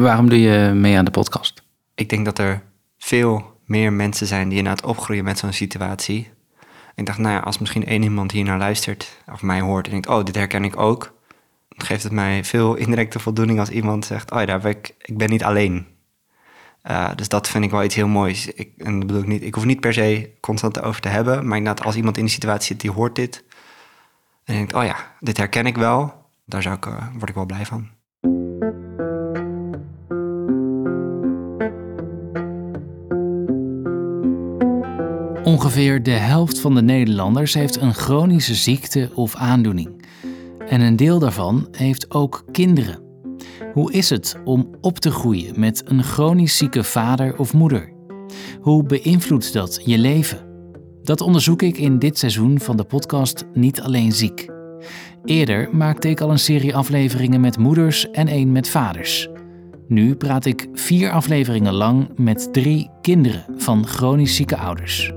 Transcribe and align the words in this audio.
Waarom 0.00 0.28
doe 0.28 0.40
je 0.40 0.72
mee 0.72 0.98
aan 0.98 1.04
de 1.04 1.10
podcast? 1.10 1.62
Ik 1.94 2.08
denk 2.08 2.24
dat 2.24 2.38
er 2.38 2.62
veel 2.98 3.58
meer 3.64 3.92
mensen 3.92 4.26
zijn 4.26 4.48
die 4.48 4.58
inderdaad 4.58 4.86
opgroeien 4.86 5.24
met 5.24 5.38
zo'n 5.38 5.52
situatie. 5.52 6.30
Ik 6.94 7.06
dacht, 7.06 7.18
nou 7.18 7.34
ja, 7.34 7.40
als 7.40 7.58
misschien 7.58 7.86
één 7.86 8.02
iemand 8.02 8.32
hier 8.32 8.44
naar 8.44 8.58
luistert 8.58 9.18
of 9.32 9.42
mij 9.42 9.60
hoort 9.60 9.86
en 9.86 9.92
denkt, 9.92 10.08
oh, 10.08 10.24
dit 10.24 10.34
herken 10.34 10.64
ik 10.64 10.76
ook, 10.76 11.14
dan 11.68 11.86
geeft 11.86 12.02
het 12.02 12.12
mij 12.12 12.44
veel 12.44 12.74
indirecte 12.74 13.18
voldoening 13.18 13.58
als 13.58 13.68
iemand 13.68 14.04
zegt, 14.04 14.30
oh 14.30 14.38
ja, 14.38 14.46
daar 14.46 14.60
ben 14.60 14.70
ik, 14.70 14.94
ik 14.98 15.18
ben 15.18 15.30
niet 15.30 15.44
alleen. 15.44 15.86
Uh, 16.90 17.10
dus 17.14 17.28
dat 17.28 17.48
vind 17.48 17.64
ik 17.64 17.70
wel 17.70 17.84
iets 17.84 17.94
heel 17.94 18.08
moois. 18.08 18.46
Ik, 18.46 18.70
en 18.76 18.98
dat 18.98 19.06
bedoel 19.06 19.22
ik 19.22 19.28
niet, 19.28 19.42
ik 19.42 19.54
hoef 19.54 19.64
niet 19.64 19.80
per 19.80 19.92
se 19.92 20.30
constant 20.40 20.76
erover 20.76 21.00
te 21.00 21.08
hebben, 21.08 21.48
maar 21.48 21.58
inderdaad, 21.58 21.86
als 21.86 21.96
iemand 21.96 22.16
in 22.16 22.24
die 22.24 22.32
situatie 22.32 22.66
zit 22.66 22.80
die 22.80 22.90
hoort 22.90 23.14
dit 23.14 23.44
en 24.44 24.54
denkt, 24.54 24.74
oh 24.74 24.84
ja, 24.84 24.96
dit 25.20 25.36
herken 25.36 25.66
ik 25.66 25.76
wel, 25.76 26.14
daar 26.44 26.62
zou 26.62 26.78
uh, 26.88 27.06
word 27.12 27.28
ik 27.28 27.34
wel 27.34 27.46
blij 27.46 27.66
van. 27.66 27.88
Ongeveer 35.44 36.02
de 36.02 36.10
helft 36.10 36.58
van 36.58 36.74
de 36.74 36.82
Nederlanders 36.82 37.54
heeft 37.54 37.80
een 37.80 37.94
chronische 37.94 38.54
ziekte 38.54 39.10
of 39.14 39.34
aandoening. 39.34 40.04
En 40.68 40.80
een 40.80 40.96
deel 40.96 41.18
daarvan 41.18 41.68
heeft 41.70 42.10
ook 42.10 42.44
kinderen. 42.52 43.02
Hoe 43.72 43.92
is 43.92 44.10
het 44.10 44.36
om 44.44 44.70
op 44.80 44.98
te 44.98 45.10
groeien 45.10 45.60
met 45.60 45.82
een 45.86 46.02
chronisch 46.02 46.56
zieke 46.56 46.84
vader 46.84 47.38
of 47.38 47.54
moeder? 47.54 47.92
Hoe 48.60 48.84
beïnvloedt 48.84 49.52
dat 49.52 49.80
je 49.84 49.98
leven? 49.98 50.46
Dat 51.02 51.20
onderzoek 51.20 51.62
ik 51.62 51.78
in 51.78 51.98
dit 51.98 52.18
seizoen 52.18 52.60
van 52.60 52.76
de 52.76 52.84
podcast 52.84 53.44
Niet 53.52 53.80
alleen 53.80 54.12
ziek. 54.12 54.48
Eerder 55.24 55.68
maakte 55.72 56.08
ik 56.08 56.20
al 56.20 56.30
een 56.30 56.38
serie 56.38 56.76
afleveringen 56.76 57.40
met 57.40 57.58
moeders 57.58 58.10
en 58.10 58.28
één 58.28 58.52
met 58.52 58.68
vaders. 58.68 59.28
Nu 59.88 60.14
praat 60.14 60.44
ik 60.44 60.68
vier 60.72 61.10
afleveringen 61.10 61.74
lang 61.74 62.08
met 62.16 62.52
drie 62.52 62.90
kinderen 63.00 63.44
van 63.56 63.86
chronisch 63.86 64.36
zieke 64.36 64.56
ouders. 64.56 65.12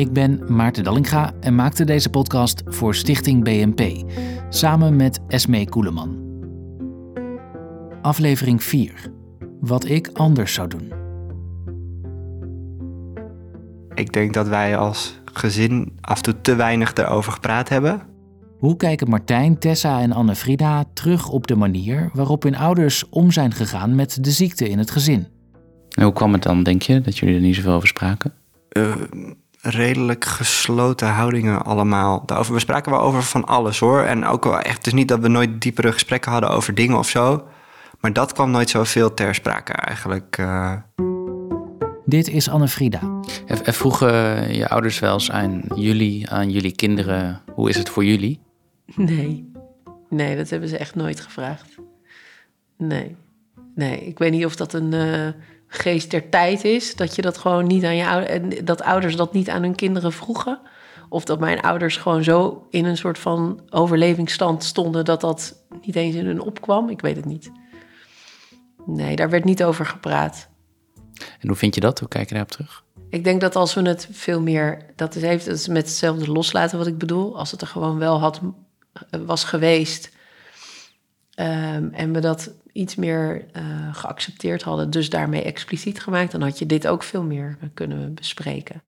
Ik 0.00 0.12
ben 0.12 0.40
Maarten 0.48 0.84
Dallinga 0.84 1.32
en 1.40 1.54
maakte 1.54 1.84
deze 1.84 2.10
podcast 2.10 2.62
voor 2.66 2.94
Stichting 2.94 3.44
BNP, 3.44 4.10
samen 4.48 4.96
met 4.96 5.20
Esmee 5.28 5.68
Koeleman. 5.68 6.18
Aflevering 8.02 8.62
4. 8.62 9.12
Wat 9.60 9.84
ik 9.84 10.10
anders 10.12 10.54
zou 10.54 10.68
doen. 10.68 10.92
Ik 13.94 14.12
denk 14.12 14.34
dat 14.34 14.48
wij 14.48 14.76
als 14.76 15.20
gezin 15.32 15.92
af 16.00 16.16
en 16.16 16.22
toe 16.22 16.40
te 16.40 16.54
weinig 16.54 16.94
erover 16.94 17.32
gepraat 17.32 17.68
hebben. 17.68 18.02
Hoe 18.58 18.76
kijken 18.76 19.08
Martijn, 19.08 19.58
Tessa 19.58 20.00
en 20.00 20.12
Anne 20.12 20.34
Frida 20.34 20.84
terug 20.94 21.28
op 21.28 21.46
de 21.46 21.56
manier 21.56 22.10
waarop 22.12 22.42
hun 22.42 22.56
ouders 22.56 23.08
om 23.08 23.30
zijn 23.30 23.52
gegaan 23.52 23.94
met 23.94 24.24
de 24.24 24.30
ziekte 24.30 24.68
in 24.68 24.78
het 24.78 24.90
gezin? 24.90 25.26
En 25.90 26.04
hoe 26.04 26.12
kwam 26.12 26.32
het 26.32 26.42
dan, 26.42 26.62
denk 26.62 26.82
je, 26.82 27.00
dat 27.00 27.18
jullie 27.18 27.34
er 27.34 27.40
niet 27.40 27.54
zoveel 27.54 27.72
over 27.72 27.88
spraken? 27.88 28.32
Uh, 28.76 28.96
redelijk 29.62 30.24
gesloten 30.24 31.08
houdingen 31.08 31.64
allemaal. 31.64 32.22
Daarover, 32.26 32.54
we 32.54 32.60
spraken 32.60 32.92
wel 32.92 33.00
over 33.00 33.22
van 33.22 33.44
alles 33.44 33.78
hoor. 33.78 34.02
En 34.02 34.26
ook 34.26 34.44
wel 34.44 34.60
echt, 34.60 34.84
dus 34.84 34.92
niet 34.92 35.08
dat 35.08 35.20
we 35.20 35.28
nooit 35.28 35.60
diepere 35.60 35.92
gesprekken 35.92 36.32
hadden 36.32 36.50
over 36.50 36.74
dingen 36.74 36.98
of 36.98 37.08
zo. 37.08 37.48
Maar 38.00 38.12
dat 38.12 38.32
kwam 38.32 38.50
nooit 38.50 38.70
zoveel 38.70 39.14
ter 39.14 39.34
sprake 39.34 39.72
eigenlijk. 39.72 40.38
Uh... 40.40 40.74
Dit 42.04 42.28
is 42.28 42.48
Anne 42.48 42.68
Frida. 42.68 43.00
En 43.64 43.74
vroegen 43.74 44.08
je 44.54 44.68
ouders 44.68 44.98
wel 44.98 45.12
eens 45.12 45.30
aan 45.30 45.62
jullie, 45.74 46.30
aan 46.30 46.50
jullie 46.50 46.74
kinderen, 46.74 47.42
hoe 47.54 47.68
is 47.68 47.76
het 47.76 47.88
voor 47.88 48.04
jullie? 48.04 48.40
Nee, 48.94 49.52
nee, 50.08 50.36
dat 50.36 50.50
hebben 50.50 50.68
ze 50.68 50.76
echt 50.78 50.94
nooit 50.94 51.20
gevraagd. 51.20 51.74
Nee, 52.76 53.16
nee, 53.74 54.00
ik 54.06 54.18
weet 54.18 54.32
niet 54.32 54.44
of 54.44 54.56
dat 54.56 54.72
een... 54.72 54.92
Uh 54.92 55.28
geest 55.72 56.10
der 56.10 56.28
tijd 56.28 56.64
is. 56.64 56.96
Dat 56.96 57.14
je 57.14 57.22
dat 57.22 57.38
gewoon 57.38 57.66
niet 57.66 57.84
aan 57.84 57.96
je 57.96 58.06
ouders. 58.06 58.60
Dat 58.64 58.82
ouders 58.82 59.16
dat 59.16 59.32
niet 59.32 59.48
aan 59.48 59.62
hun 59.62 59.74
kinderen 59.74 60.12
vroegen. 60.12 60.60
Of 61.08 61.24
dat 61.24 61.40
mijn 61.40 61.60
ouders 61.60 61.96
gewoon 61.96 62.24
zo 62.24 62.66
in 62.70 62.84
een 62.84 62.96
soort 62.96 63.18
van 63.18 63.60
overlevingsstand 63.70 64.64
stonden 64.64 65.04
dat 65.04 65.20
dat 65.20 65.64
niet 65.82 65.96
eens 65.96 66.14
in 66.14 66.26
hun 66.26 66.40
opkwam. 66.40 66.88
Ik 66.88 67.00
weet 67.00 67.16
het 67.16 67.24
niet. 67.24 67.50
Nee, 68.86 69.16
daar 69.16 69.30
werd 69.30 69.44
niet 69.44 69.64
over 69.64 69.86
gepraat. 69.86 70.48
En 71.40 71.48
hoe 71.48 71.56
vind 71.56 71.74
je 71.74 71.80
dat? 71.80 71.98
Hoe 71.98 72.08
kijk 72.08 72.28
je 72.28 72.34
daarop 72.34 72.52
terug? 72.52 72.84
Ik 73.08 73.24
denk 73.24 73.40
dat 73.40 73.56
als 73.56 73.74
we 73.74 73.82
het 73.82 74.08
veel 74.10 74.40
meer. 74.40 74.86
Dat 74.96 75.14
is, 75.14 75.22
heeft 75.22 75.46
het 75.46 75.68
met 75.68 75.86
hetzelfde 75.86 76.32
loslaten 76.32 76.78
wat 76.78 76.86
ik 76.86 76.98
bedoel. 76.98 77.38
Als 77.38 77.50
het 77.50 77.60
er 77.60 77.66
gewoon 77.66 77.98
wel 77.98 78.20
had, 78.20 78.40
was 79.24 79.44
geweest. 79.44 80.10
Um, 81.40 81.90
en 81.92 82.12
we 82.12 82.20
dat 82.20 82.52
iets 82.72 82.94
meer 82.94 83.46
uh, 83.56 83.94
geaccepteerd 83.94 84.62
hadden, 84.62 84.90
dus 84.90 85.10
daarmee 85.10 85.42
expliciet 85.42 86.00
gemaakt, 86.00 86.32
dan 86.32 86.42
had 86.42 86.58
je 86.58 86.66
dit 86.66 86.86
ook 86.86 87.02
veel 87.02 87.22
meer 87.22 87.58
kunnen 87.74 88.14
bespreken. 88.14 88.82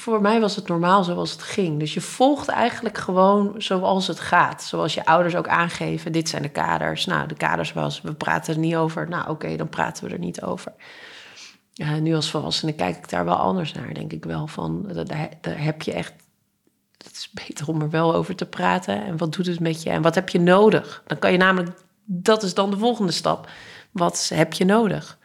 Voor 0.00 0.20
mij 0.20 0.40
was 0.40 0.56
het 0.56 0.68
normaal 0.68 1.04
zoals 1.04 1.32
het 1.32 1.42
ging. 1.42 1.78
Dus 1.78 1.94
je 1.94 2.00
volgt 2.00 2.48
eigenlijk 2.48 2.98
gewoon 2.98 3.54
zoals 3.56 4.06
het 4.06 4.20
gaat. 4.20 4.62
Zoals 4.62 4.94
je 4.94 5.06
ouders 5.06 5.36
ook 5.36 5.48
aangeven, 5.48 6.12
dit 6.12 6.28
zijn 6.28 6.42
de 6.42 6.48
kaders. 6.48 7.04
Nou, 7.04 7.28
de 7.28 7.34
kaders 7.34 7.72
was, 7.72 8.00
we 8.00 8.14
praten 8.14 8.54
er 8.54 8.60
niet 8.60 8.76
over. 8.76 9.08
Nou, 9.08 9.30
oké, 9.30 9.56
dan 9.56 9.68
praten 9.68 10.04
we 10.04 10.10
er 10.10 10.18
niet 10.18 10.42
over. 10.42 10.72
Uh, 11.76 11.94
nu 11.94 12.14
als 12.14 12.30
volwassene 12.30 12.72
kijk 12.72 12.96
ik 12.96 13.08
daar 13.08 13.24
wel 13.24 13.36
anders 13.36 13.72
naar, 13.72 13.94
denk 13.94 14.12
ik 14.12 14.24
wel. 14.24 14.46
Van, 14.46 14.90
daar, 14.92 15.28
daar 15.40 15.62
heb 15.62 15.82
je 15.82 15.92
echt 15.92 16.12
het 17.04 17.16
is 17.16 17.30
beter 17.30 17.68
om 17.68 17.80
er 17.80 17.90
wel 17.90 18.14
over 18.14 18.36
te 18.36 18.46
praten. 18.46 19.04
En 19.04 19.16
wat 19.16 19.32
doet 19.32 19.46
het 19.46 19.60
met 19.60 19.82
je? 19.82 19.90
En 19.90 20.02
wat 20.02 20.14
heb 20.14 20.28
je 20.28 20.40
nodig? 20.40 21.02
Dan 21.06 21.18
kan 21.18 21.32
je 21.32 21.38
namelijk 21.38 21.70
dat 22.04 22.42
is 22.42 22.54
dan 22.54 22.70
de 22.70 22.78
volgende 22.78 23.12
stap. 23.12 23.48
Wat 23.90 24.30
heb 24.34 24.52
je 24.52 24.64
nodig? 24.64 25.18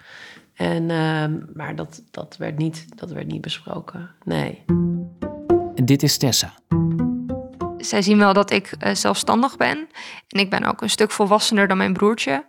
En, 0.53 0.89
uh, 0.89 1.25
maar 1.53 1.75
dat, 1.75 2.01
dat, 2.11 2.37
werd 2.37 2.57
niet, 2.57 2.97
dat 2.97 3.11
werd 3.11 3.27
niet 3.27 3.41
besproken. 3.41 4.11
Nee. 4.23 4.63
Dit 5.83 6.03
is 6.03 6.17
Tessa. 6.17 6.53
Zij 7.77 8.01
zien 8.01 8.17
wel 8.17 8.33
dat 8.33 8.51
ik 8.51 8.75
uh, 8.79 8.95
zelfstandig 8.95 9.57
ben. 9.57 9.87
En 10.27 10.39
ik 10.39 10.49
ben 10.49 10.63
ook 10.63 10.81
een 10.81 10.89
stuk 10.89 11.11
volwassener 11.11 11.67
dan 11.67 11.77
mijn 11.77 11.93
broertje. 11.93 12.45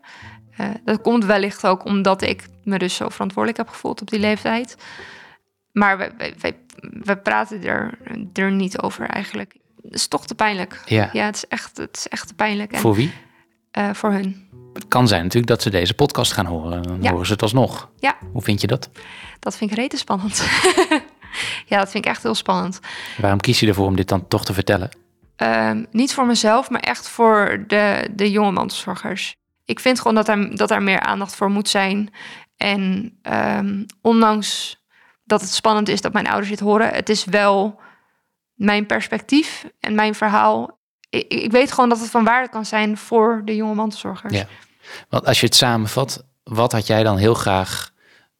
Uh, 0.60 0.68
dat 0.84 1.00
komt 1.00 1.24
wellicht 1.24 1.66
ook 1.66 1.84
omdat 1.84 2.22
ik 2.22 2.48
me 2.64 2.78
dus 2.78 2.94
zo 2.94 3.08
verantwoordelijk 3.08 3.58
heb 3.58 3.68
gevoeld 3.68 4.00
op 4.00 4.10
die 4.10 4.20
leeftijd. 4.20 4.76
Maar 5.72 5.98
wij, 5.98 6.12
wij, 6.38 6.56
wij, 6.80 7.16
praten 7.16 7.62
er, 7.64 7.98
er 8.32 8.52
niet 8.52 8.80
over 8.80 9.06
eigenlijk. 9.08 9.56
Het 9.82 9.94
is 9.94 10.08
toch 10.08 10.26
te 10.26 10.34
pijnlijk. 10.34 10.82
Ja, 10.86 11.10
ja 11.12 11.24
het, 11.24 11.36
is 11.36 11.46
echt, 11.46 11.76
het 11.76 11.96
is 11.96 12.08
echt 12.08 12.26
te 12.26 12.34
pijnlijk. 12.34 12.72
En, 12.72 12.78
Voor 12.78 12.94
wie? 12.94 13.12
Uh, 13.78 13.90
voor 13.92 14.10
hun. 14.10 14.48
Het 14.72 14.88
kan 14.88 15.08
zijn 15.08 15.22
natuurlijk 15.22 15.52
dat 15.52 15.62
ze 15.62 15.70
deze 15.70 15.94
podcast 15.94 16.32
gaan 16.32 16.46
horen. 16.46 16.82
Dan 16.82 17.06
horen 17.06 17.26
ze 17.26 17.32
het 17.32 17.42
alsnog. 17.42 17.90
Ja. 17.96 18.16
Hoe 18.32 18.42
vind 18.42 18.60
je 18.60 18.66
dat? 18.66 18.90
Dat 19.38 19.56
vind 19.56 19.70
ik 19.70 19.76
rete 19.76 19.96
spannend. 19.96 20.44
ja, 21.70 21.78
dat 21.78 21.90
vind 21.90 22.04
ik 22.04 22.10
echt 22.10 22.22
heel 22.22 22.34
spannend. 22.34 22.80
Waarom 23.18 23.40
kies 23.40 23.60
je 23.60 23.66
ervoor 23.66 23.86
om 23.86 23.96
dit 23.96 24.08
dan 24.08 24.28
toch 24.28 24.44
te 24.44 24.52
vertellen? 24.52 24.90
Uh, 25.42 25.70
niet 25.90 26.14
voor 26.14 26.26
mezelf, 26.26 26.70
maar 26.70 26.80
echt 26.80 27.08
voor 27.08 27.64
de, 27.66 28.08
de 28.14 28.30
jonge 28.30 28.50
mantelzorgers. 28.50 29.36
Ik 29.64 29.80
vind 29.80 29.98
gewoon 29.98 30.14
dat 30.14 30.28
er, 30.28 30.56
dat 30.56 30.70
er 30.70 30.82
meer 30.82 31.00
aandacht 31.00 31.34
voor 31.36 31.50
moet 31.50 31.68
zijn. 31.68 32.12
En 32.56 33.12
um, 33.22 33.86
ondanks 34.02 34.80
dat 35.24 35.40
het 35.40 35.50
spannend 35.50 35.88
is 35.88 36.00
dat 36.00 36.12
mijn 36.12 36.26
ouders 36.26 36.48
dit 36.48 36.60
horen, 36.60 36.94
het 36.94 37.08
is 37.08 37.24
wel 37.24 37.80
mijn 38.54 38.86
perspectief 38.86 39.66
en 39.80 39.94
mijn 39.94 40.14
verhaal 40.14 40.79
ik, 41.10 41.32
ik, 41.32 41.50
weet 41.50 41.72
gewoon 41.72 41.88
dat 41.88 42.00
het 42.00 42.10
van 42.10 42.24
waarde 42.24 42.48
kan 42.48 42.66
zijn 42.66 42.96
voor 42.96 43.42
de 43.44 43.56
jonge 43.56 43.74
mantelzorgers. 43.74 44.34
Ja. 44.34 44.46
Want 45.08 45.26
als 45.26 45.40
je 45.40 45.46
het 45.46 45.54
samenvat, 45.54 46.24
wat 46.42 46.72
had 46.72 46.86
jij 46.86 47.02
dan 47.02 47.16
heel 47.16 47.34
graag 47.34 47.90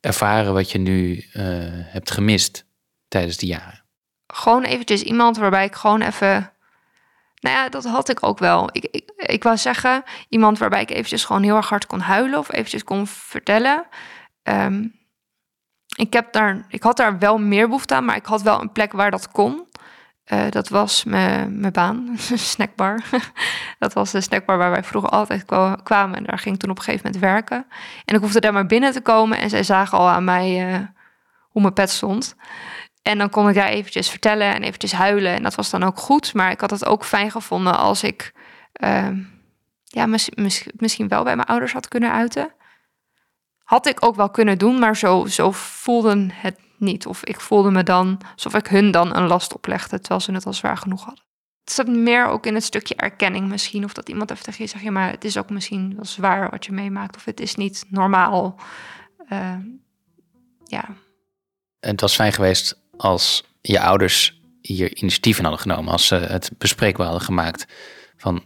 ervaren 0.00 0.52
wat 0.52 0.70
je 0.70 0.78
nu 0.78 1.14
uh, 1.14 1.44
hebt 1.70 2.10
gemist 2.10 2.64
tijdens 3.08 3.36
die 3.36 3.48
jaren? 3.48 3.84
Gewoon 4.26 4.62
eventjes 4.62 5.02
iemand 5.02 5.36
waarbij 5.36 5.64
ik 5.64 5.74
gewoon 5.74 6.00
even. 6.00 6.52
Nou 7.40 7.56
ja, 7.56 7.68
dat 7.68 7.84
had 7.84 8.08
ik 8.08 8.22
ook 8.22 8.38
wel. 8.38 8.68
Ik, 8.72 8.84
ik, 8.90 9.10
ik 9.16 9.42
wou 9.42 9.56
zeggen, 9.56 10.02
iemand 10.28 10.58
waarbij 10.58 10.80
ik 10.80 10.90
eventjes 10.90 11.24
gewoon 11.24 11.42
heel 11.42 11.56
erg 11.56 11.68
hard 11.68 11.86
kon 11.86 12.00
huilen 12.00 12.38
of 12.38 12.52
eventjes 12.52 12.84
kon 12.84 13.06
vertellen. 13.06 13.86
Um, 14.42 14.98
ik, 15.96 16.12
heb 16.12 16.32
daar, 16.32 16.64
ik 16.68 16.82
had 16.82 16.96
daar 16.96 17.18
wel 17.18 17.38
meer 17.38 17.66
behoefte 17.66 17.94
aan, 17.94 18.04
maar 18.04 18.16
ik 18.16 18.26
had 18.26 18.42
wel 18.42 18.60
een 18.60 18.72
plek 18.72 18.92
waar 18.92 19.10
dat 19.10 19.30
kon. 19.30 19.68
Uh, 20.32 20.50
dat 20.50 20.68
was 20.68 21.04
mijn 21.04 21.72
baan, 21.72 22.16
snackbar. 22.52 23.02
dat 23.78 23.92
was 23.92 24.10
de 24.10 24.20
snackbar 24.20 24.58
waar 24.58 24.70
wij 24.70 24.84
vroeger 24.84 25.10
altijd 25.10 25.44
kwamen. 25.82 26.16
En 26.16 26.24
daar 26.24 26.38
ging 26.38 26.54
ik 26.54 26.60
toen 26.60 26.70
op 26.70 26.78
een 26.78 26.84
gegeven 26.84 27.06
moment 27.06 27.22
werken. 27.22 27.66
En 28.04 28.14
ik 28.14 28.20
hoefde 28.20 28.40
daar 28.40 28.52
maar 28.52 28.66
binnen 28.66 28.92
te 28.92 29.00
komen. 29.00 29.38
En 29.38 29.50
zij 29.50 29.62
zagen 29.62 29.98
al 29.98 30.08
aan 30.08 30.24
mij 30.24 30.72
uh, 30.72 30.78
hoe 31.40 31.62
mijn 31.62 31.74
pet 31.74 31.90
stond. 31.90 32.36
En 33.02 33.18
dan 33.18 33.30
kon 33.30 33.48
ik 33.48 33.54
daar 33.54 33.68
eventjes 33.68 34.10
vertellen 34.10 34.54
en 34.54 34.62
eventjes 34.62 34.92
huilen. 34.92 35.34
En 35.34 35.42
dat 35.42 35.54
was 35.54 35.70
dan 35.70 35.82
ook 35.82 35.98
goed. 35.98 36.34
Maar 36.34 36.50
ik 36.50 36.60
had 36.60 36.70
het 36.70 36.84
ook 36.84 37.04
fijn 37.04 37.30
gevonden 37.30 37.78
als 37.78 38.02
ik... 38.02 38.32
Uh, 38.84 39.08
ja, 39.84 40.06
mis, 40.06 40.30
mis, 40.34 40.66
misschien 40.76 41.08
wel 41.08 41.24
bij 41.24 41.36
mijn 41.36 41.48
ouders 41.48 41.72
had 41.72 41.88
kunnen 41.88 42.12
uiten. 42.12 42.52
Had 43.64 43.86
ik 43.86 44.04
ook 44.04 44.16
wel 44.16 44.30
kunnen 44.30 44.58
doen, 44.58 44.78
maar 44.78 44.96
zo, 44.96 45.26
zo 45.26 45.50
voelde 45.50 46.26
het 46.32 46.58
niet. 46.80 47.06
Of 47.06 47.24
ik 47.24 47.40
voelde 47.40 47.70
me 47.70 47.82
dan 47.82 48.20
alsof 48.34 48.54
ik 48.54 48.66
hun 48.66 48.90
dan 48.90 49.16
een 49.16 49.26
last 49.26 49.54
oplegde, 49.54 49.98
terwijl 49.98 50.20
ze 50.20 50.32
het 50.32 50.46
al 50.46 50.52
zwaar 50.52 50.76
genoeg 50.76 51.04
hadden. 51.04 51.24
het 51.64 51.72
zat 51.72 51.86
meer 51.86 52.26
ook 52.26 52.46
in 52.46 52.54
het 52.54 52.64
stukje 52.64 52.94
erkenning 52.94 53.48
misschien. 53.48 53.84
Of 53.84 53.92
dat 53.92 54.08
iemand 54.08 54.30
even 54.30 54.44
tegen 54.44 54.64
je 54.64 54.70
zegt, 54.70 54.84
ja, 54.84 54.90
maar 54.90 55.10
het 55.10 55.24
is 55.24 55.36
ook 55.36 55.50
misschien 55.50 55.94
wel 55.94 56.04
zwaar 56.04 56.50
wat 56.50 56.64
je 56.64 56.72
meemaakt. 56.72 57.16
Of 57.16 57.24
het 57.24 57.40
is 57.40 57.54
niet 57.54 57.84
normaal. 57.88 58.60
Uh, 59.32 59.54
ja. 60.64 60.88
Het 61.80 62.00
was 62.00 62.14
fijn 62.14 62.32
geweest 62.32 62.80
als 62.96 63.44
je 63.60 63.80
ouders 63.80 64.40
hier 64.60 64.96
initiatief 64.96 65.38
in 65.38 65.44
hadden 65.44 65.62
genomen. 65.62 65.92
Als 65.92 66.06
ze 66.06 66.14
het 66.14 66.50
bespreekbaar 66.58 67.06
hadden 67.06 67.24
gemaakt. 67.24 67.66
Van, 68.16 68.42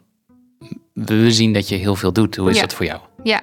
we 0.93 1.31
zien 1.31 1.53
dat 1.53 1.69
je 1.69 1.75
heel 1.75 1.97
veel 1.97 2.13
doet. 2.13 2.37
Hoe 2.37 2.51
is 2.51 2.61
dat 2.61 2.75
voor 2.75 2.87
jou? 2.87 3.01
Ja. 3.23 3.43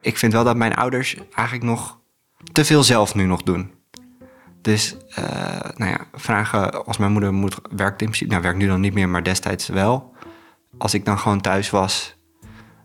Ik 0.00 0.16
vind 0.16 0.32
wel 0.32 0.44
dat 0.44 0.56
mijn 0.56 0.74
ouders 0.74 1.16
eigenlijk 1.34 1.64
nog 1.64 1.98
te 2.52 2.64
veel 2.64 2.82
zelf 2.82 3.14
nu 3.14 3.24
nog 3.24 3.42
doen. 3.42 3.70
Dus 4.60 4.96
uh, 5.18 5.24
nou 5.76 5.90
ja, 5.90 6.06
vragen 6.14 6.84
als 6.84 6.96
mijn 6.96 7.12
moeder 7.12 7.32
moet, 7.32 7.58
werkt 7.70 8.00
in 8.00 8.06
principe, 8.06 8.30
nou 8.30 8.42
werkt 8.42 8.58
nu 8.58 8.66
dan 8.66 8.80
niet 8.80 8.94
meer, 8.94 9.08
maar 9.08 9.22
destijds 9.22 9.68
wel. 9.68 10.14
Als 10.78 10.94
ik 10.94 11.04
dan 11.04 11.18
gewoon 11.18 11.40
thuis 11.40 11.70
was, 11.70 12.16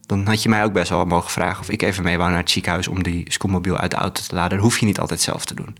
dan 0.01 0.25
had 0.27 0.43
je 0.43 0.49
mij 0.49 0.63
ook 0.63 0.73
best 0.73 0.89
wel 0.89 1.05
mogen 1.05 1.31
vragen 1.31 1.59
of 1.59 1.69
ik 1.69 1.81
even 1.81 2.03
mee 2.03 2.17
wou 2.17 2.29
naar 2.29 2.39
het 2.39 2.49
ziekenhuis 2.49 2.87
om 2.87 3.03
die 3.03 3.31
scootmobiel 3.31 3.77
uit 3.77 3.91
de 3.91 3.97
auto 3.97 4.21
te 4.27 4.35
laden. 4.35 4.57
Dat 4.57 4.65
hoef 4.65 4.79
je 4.79 4.85
niet 4.85 4.99
altijd 4.99 5.21
zelf 5.21 5.45
te 5.45 5.55
doen. 5.55 5.77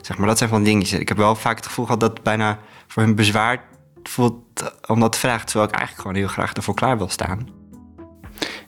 Zeg 0.00 0.18
maar, 0.18 0.26
dat 0.26 0.38
zijn 0.38 0.50
van 0.50 0.62
dingetjes. 0.62 1.00
Ik 1.00 1.08
heb 1.08 1.16
wel 1.16 1.34
vaak 1.34 1.56
het 1.56 1.66
gevoel 1.66 1.84
gehad 1.84 2.00
dat 2.00 2.12
het 2.12 2.22
bijna 2.22 2.58
voor 2.86 3.02
hun 3.02 3.14
bezwaar 3.14 3.64
voelt 4.02 4.42
om 4.86 5.00
dat 5.00 5.12
te 5.12 5.18
vragen, 5.18 5.46
terwijl 5.46 5.68
ik 5.68 5.74
eigenlijk 5.74 6.06
gewoon 6.06 6.22
heel 6.22 6.34
graag 6.34 6.52
ervoor 6.52 6.74
klaar 6.74 6.98
wil 6.98 7.08
staan. 7.08 7.48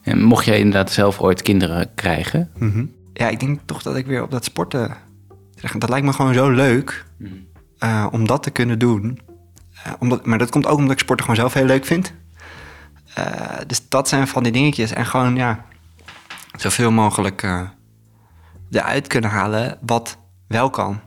En 0.01 0.21
mocht 0.21 0.45
jij 0.45 0.57
inderdaad 0.57 0.91
zelf 0.91 1.19
ooit 1.19 1.41
kinderen 1.41 1.93
krijgen? 1.95 2.51
Mhm. 2.57 2.85
Ja, 3.13 3.29
ik 3.29 3.39
denk 3.39 3.59
toch 3.65 3.81
dat 3.81 3.95
ik 3.95 4.05
weer 4.05 4.23
op 4.23 4.31
dat 4.31 4.43
sporten 4.43 4.97
dat 5.77 5.89
lijkt 5.89 6.05
me 6.05 6.13
gewoon 6.13 6.33
zo 6.33 6.49
leuk 6.49 7.05
uh, 7.79 8.07
om 8.11 8.27
dat 8.27 8.43
te 8.43 8.49
kunnen 8.49 8.79
doen. 8.79 9.19
Uh, 9.87 9.93
omdat, 9.99 10.25
maar 10.25 10.37
dat 10.37 10.49
komt 10.49 10.65
ook 10.65 10.77
omdat 10.77 10.91
ik 10.91 10.99
sporten 10.99 11.25
gewoon 11.25 11.39
zelf 11.39 11.53
heel 11.53 11.65
leuk 11.65 11.85
vind. 11.85 12.13
Uh, 13.17 13.25
dus 13.67 13.89
dat 13.89 14.07
zijn 14.07 14.27
van 14.27 14.43
die 14.43 14.51
dingetjes. 14.51 14.91
En 14.91 15.05
gewoon, 15.05 15.35
ja, 15.35 15.65
zoveel 16.57 16.91
mogelijk 16.91 17.43
eruit 18.71 19.07
kunnen 19.07 19.29
halen 19.29 19.77
wat 19.81 20.17
wel 20.47 20.69
kan. 20.69 20.99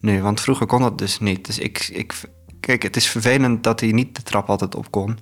Nu, 0.00 0.22
want 0.22 0.40
vroeger 0.40 0.66
kon 0.66 0.80
dat 0.80 0.98
dus 0.98 1.20
niet. 1.20 1.46
Dus 1.46 1.58
ik, 1.58 1.88
ik, 1.92 2.14
kijk, 2.60 2.82
het 2.82 2.96
is 2.96 3.08
vervelend 3.08 3.62
dat 3.64 3.80
hij 3.80 3.92
niet 3.92 4.16
de 4.16 4.22
trap 4.22 4.48
altijd 4.48 4.74
op 4.74 4.90
kon. 4.90 5.18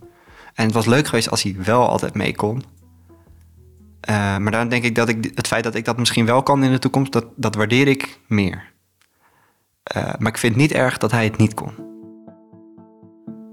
En 0.54 0.64
het 0.64 0.74
was 0.74 0.86
leuk 0.86 1.06
geweest 1.06 1.30
als 1.30 1.42
hij 1.42 1.56
wel 1.58 1.88
altijd 1.88 2.14
mee 2.14 2.34
kon. 2.34 2.64
Uh, 4.10 4.36
maar 4.36 4.52
dan 4.52 4.68
denk 4.68 4.84
ik 4.84 4.94
dat 4.94 5.08
ik 5.08 5.30
het 5.34 5.46
feit 5.46 5.64
dat 5.64 5.74
ik 5.74 5.84
dat 5.84 5.98
misschien 5.98 6.26
wel 6.26 6.42
kan 6.42 6.64
in 6.64 6.70
de 6.70 6.78
toekomst, 6.78 7.12
dat, 7.12 7.26
dat 7.36 7.54
waardeer 7.54 7.88
ik 7.88 8.18
meer. 8.26 8.70
Uh, 9.96 10.12
maar 10.18 10.32
ik 10.32 10.38
vind 10.38 10.52
het 10.52 10.62
niet 10.62 10.72
erg 10.72 10.98
dat 10.98 11.10
hij 11.10 11.24
het 11.24 11.36
niet 11.36 11.54
kon. 11.54 11.72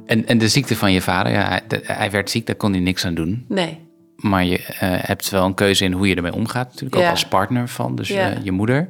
En, 0.06 0.26
en 0.28 0.38
de 0.38 0.48
ziekte 0.48 0.76
van 0.76 0.92
je 0.92 1.02
vader, 1.02 1.32
ja, 1.32 1.48
hij, 1.48 1.62
hij, 1.84 2.12
werd 2.12 2.30
ziek, 2.30 2.46
daar 2.46 2.56
kon 2.56 2.72
hij 2.72 2.82
niks 2.82 3.06
aan 3.06 3.14
doen. 3.14 3.46
Nee. 3.48 3.88
Maar 4.16 4.46
je 4.46 4.60
uh, 4.60 4.66
hebt 4.80 5.30
wel 5.30 5.46
een 5.46 5.54
keuze 5.54 5.86
in 5.86 5.92
hoe 5.92 6.08
je 6.08 6.16
ermee 6.16 6.34
omgaat, 6.34 6.68
natuurlijk 6.68 7.02
ook 7.02 7.10
als 7.10 7.28
partner 7.28 7.68
van, 7.68 7.96
dus 7.96 8.08
ja. 8.08 8.34
je 8.44 8.52
moeder. 8.52 8.88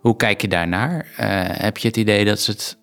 Hoe 0.00 0.16
kijk 0.16 0.40
je 0.40 0.48
daarnaar? 0.48 1.06
heb 1.58 1.76
je 1.76 1.88
het 1.88 1.96
idee 1.96 2.24
dat 2.24 2.40
ze 2.40 2.50
het 2.50 2.78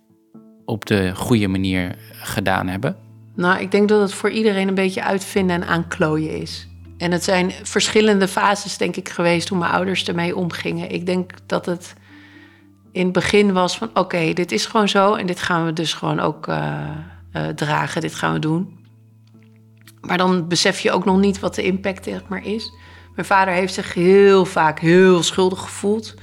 op 0.66 0.86
de 0.86 1.16
goede 1.16 1.48
manier 1.48 1.96
gedaan 2.12 2.68
hebben? 2.68 2.98
Nou, 3.36 3.60
ik 3.60 3.72
denk 3.72 3.90
dat 3.90 4.02
het 4.02 4.14
voor 4.14 4.30
iedereen 4.30 4.68
een 4.68 4.76
beetje 4.76 5.04
uitvinden 5.04 5.56
en 5.62 5.68
aanklooien 5.68 6.42
is. 6.42 6.69
En 7.00 7.12
het 7.12 7.24
zijn 7.24 7.52
verschillende 7.64 8.28
fases, 8.28 8.78
denk 8.78 8.96
ik, 8.96 9.10
geweest 9.10 9.50
hoe 9.50 9.58
mijn 9.58 9.72
ouders 9.72 10.08
ermee 10.08 10.36
omgingen. 10.36 10.92
Ik 10.92 11.06
denk 11.06 11.32
dat 11.46 11.66
het 11.66 11.94
in 12.92 13.04
het 13.04 13.14
begin 13.14 13.54
was 13.54 13.78
van: 13.78 13.90
oké, 13.94 14.34
dit 14.34 14.52
is 14.52 14.66
gewoon 14.66 14.90
zo 14.90 15.14
en 15.14 15.26
dit 15.26 15.40
gaan 15.40 15.66
we 15.66 15.74
dus 15.74 15.94
gewoon 15.94 16.20
ook 16.20 16.48
uh, 16.48 16.90
uh, 17.34 17.48
dragen, 17.48 18.02
dit 18.02 18.16
gaan 18.16 18.34
we 18.34 18.40
doen. 18.40 18.78
Maar 20.02 20.18
dan 20.18 20.48
besef 20.48 20.80
je 20.80 20.92
ook 20.92 21.06
nog 21.06 21.20
niet 21.20 21.40
wat 21.40 21.56
de 21.56 21.64
impact 21.64 22.04
zeg 22.04 22.28
maar 22.28 22.46
is. 22.46 22.72
Mijn 23.16 23.28
vader 23.28 23.54
heeft 23.54 23.74
zich 23.74 23.94
heel 23.94 24.46
vaak 24.46 24.80
heel 24.80 25.24
schuldig 25.24 25.60
gevoeld. 25.60 26.14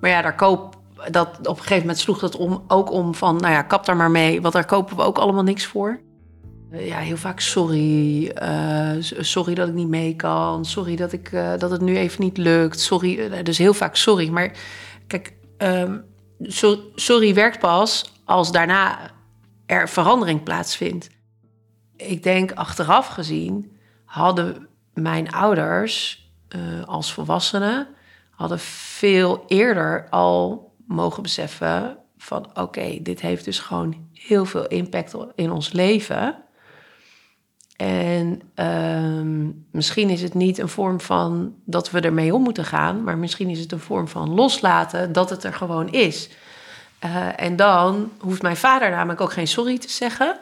Maar 0.00 0.10
ja, 0.10 0.22
daar 0.22 0.36
koop 0.36 0.76
dat 1.10 1.38
op 1.38 1.56
een 1.56 1.62
gegeven 1.62 1.78
moment 1.78 1.98
sloeg 1.98 2.18
dat 2.18 2.36
om, 2.36 2.64
ook 2.68 2.92
om 2.92 3.14
van, 3.14 3.36
nou 3.36 3.52
ja, 3.52 3.62
kap 3.62 3.86
daar 3.86 3.96
maar 3.96 4.10
mee, 4.10 4.40
want 4.40 4.54
daar 4.54 4.66
kopen 4.66 4.96
we 4.96 5.02
ook 5.02 5.18
allemaal 5.18 5.42
niks 5.42 5.66
voor. 5.66 6.00
Eh, 6.70 6.86
ja, 6.86 6.98
heel 6.98 7.16
vaak 7.16 7.40
sorry. 7.40 8.32
Uh, 8.42 8.96
sorry 9.00 9.54
dat 9.54 9.68
ik 9.68 9.74
niet 9.74 9.88
mee 9.88 10.16
kan. 10.16 10.64
Sorry 10.64 10.96
dat, 10.96 11.12
ik, 11.12 11.32
uh, 11.32 11.52
dat 11.58 11.70
het 11.70 11.80
nu 11.80 11.96
even 11.96 12.22
niet 12.24 12.36
lukt. 12.36 12.80
Sorry. 12.80 13.42
dus 13.42 13.58
heel 13.58 13.74
vaak 13.74 13.96
sorry. 13.96 14.28
Maar 14.28 14.52
kijk, 15.06 15.32
so 16.40 16.78
sorry 16.94 17.34
werkt 17.34 17.58
pas 17.58 18.12
als 18.24 18.52
daarna 18.52 19.10
er 19.66 19.88
verandering 19.88 20.42
plaatsvindt. 20.42 21.08
Ik 21.96 22.22
denk 22.22 22.52
achteraf 22.52 23.06
gezien 23.06 23.72
hadden 24.04 24.68
mijn 24.94 25.30
ouders 25.30 26.26
als 26.84 27.12
volwassenen 27.12 27.88
hadden 28.30 28.58
veel 28.58 29.44
eerder 29.46 30.06
al 30.10 30.72
mogen 30.86 31.22
beseffen 31.22 31.98
van 32.16 32.58
oké, 32.58 32.98
dit 33.02 33.20
heeft 33.20 33.44
dus 33.44 33.58
gewoon 33.58 34.08
heel 34.12 34.44
veel 34.44 34.66
impact 34.66 35.16
in 35.34 35.50
ons 35.50 35.72
leven. 35.72 36.47
En 37.78 38.42
uh, 38.56 39.50
misschien 39.70 40.10
is 40.10 40.22
het 40.22 40.34
niet 40.34 40.58
een 40.58 40.68
vorm 40.68 41.00
van 41.00 41.54
dat 41.64 41.90
we 41.90 42.00
ermee 42.00 42.34
om 42.34 42.42
moeten 42.42 42.64
gaan, 42.64 43.04
maar 43.04 43.18
misschien 43.18 43.48
is 43.48 43.60
het 43.60 43.72
een 43.72 43.80
vorm 43.80 44.08
van 44.08 44.34
loslaten 44.34 45.12
dat 45.12 45.30
het 45.30 45.44
er 45.44 45.52
gewoon 45.52 45.92
is. 45.92 46.28
Uh, 47.04 47.42
en 47.42 47.56
dan 47.56 48.10
hoeft 48.20 48.42
mijn 48.42 48.56
vader 48.56 48.90
namelijk 48.90 49.20
ook 49.20 49.32
geen 49.32 49.48
sorry 49.48 49.78
te 49.78 49.90
zeggen 49.90 50.40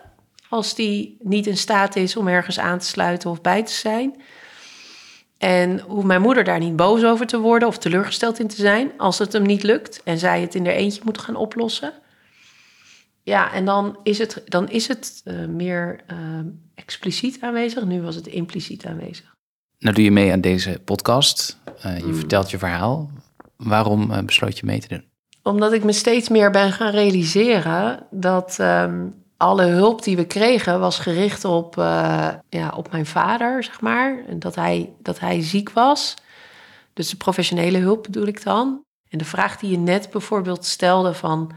als 0.48 0.74
die 0.74 1.16
niet 1.22 1.46
in 1.46 1.56
staat 1.56 1.96
is 1.96 2.16
om 2.16 2.28
ergens 2.28 2.58
aan 2.58 2.78
te 2.78 2.86
sluiten 2.86 3.30
of 3.30 3.40
bij 3.40 3.62
te 3.62 3.72
zijn. 3.72 4.22
En 5.38 5.80
hoeft 5.80 6.06
mijn 6.06 6.20
moeder 6.20 6.44
daar 6.44 6.58
niet 6.58 6.76
boos 6.76 7.04
over 7.04 7.26
te 7.26 7.38
worden 7.38 7.68
of 7.68 7.78
teleurgesteld 7.78 8.38
in 8.38 8.48
te 8.48 8.56
zijn 8.56 8.90
als 8.96 9.18
het 9.18 9.32
hem 9.32 9.42
niet 9.42 9.62
lukt 9.62 10.00
en 10.04 10.18
zij 10.18 10.40
het 10.40 10.54
in 10.54 10.66
haar 10.66 10.74
eentje 10.74 11.02
moet 11.04 11.18
gaan 11.18 11.36
oplossen. 11.36 11.92
Ja, 13.26 13.52
en 13.52 13.64
dan 13.64 13.99
is 14.02 14.19
het, 14.19 14.43
dan 14.44 14.69
is 14.69 14.88
het 14.88 15.20
uh, 15.25 15.46
meer 15.46 16.00
uh, 16.11 16.17
expliciet 16.75 17.38
aanwezig. 17.40 17.84
Nu 17.84 18.02
was 18.02 18.14
het 18.14 18.26
impliciet 18.26 18.87
aanwezig. 18.87 19.34
Nou 19.78 19.94
doe 19.94 20.05
je 20.05 20.11
mee 20.11 20.32
aan 20.32 20.40
deze 20.40 20.81
podcast. 20.84 21.58
Uh, 21.87 21.99
je 21.99 22.05
mm. 22.05 22.14
vertelt 22.14 22.50
je 22.50 22.58
verhaal. 22.58 23.11
Waarom 23.56 24.26
besloot 24.26 24.58
je 24.58 24.67
mee 24.67 24.81
te 24.81 24.88
doen? 24.88 25.05
Omdat 25.43 25.73
ik 25.73 25.84
me 25.84 25.93
steeds 25.93 26.28
meer 26.28 26.50
ben 26.50 26.73
gaan 26.73 26.90
realiseren 26.90 28.06
dat 28.11 28.58
um, 28.61 29.14
alle 29.37 29.64
hulp 29.64 30.02
die 30.02 30.17
we 30.17 30.26
kregen 30.26 30.81
was 30.81 30.99
gericht 30.99 31.44
op, 31.44 31.75
ja, 32.49 32.72
op 32.76 32.90
mijn 32.90 33.06
vader, 33.06 33.64
zeg 33.64 33.81
maar. 33.81 34.25
En 34.29 34.38
dat 34.38 34.55
hij, 34.55 34.93
dat 35.02 35.20
hij 35.20 35.43
ziek 35.43 35.70
was. 35.70 36.14
Dus 36.93 37.10
de 37.10 37.17
professionele 37.17 37.79
hulp 37.79 38.03
bedoel 38.03 38.27
ik 38.27 38.43
dan. 38.43 38.82
En 39.08 39.19
de 39.19 39.24
vraag 39.24 39.58
die 39.58 39.70
je 39.70 39.79
net 39.79 40.10
bijvoorbeeld 40.10 40.65
stelde 40.65 41.15
van 41.15 41.53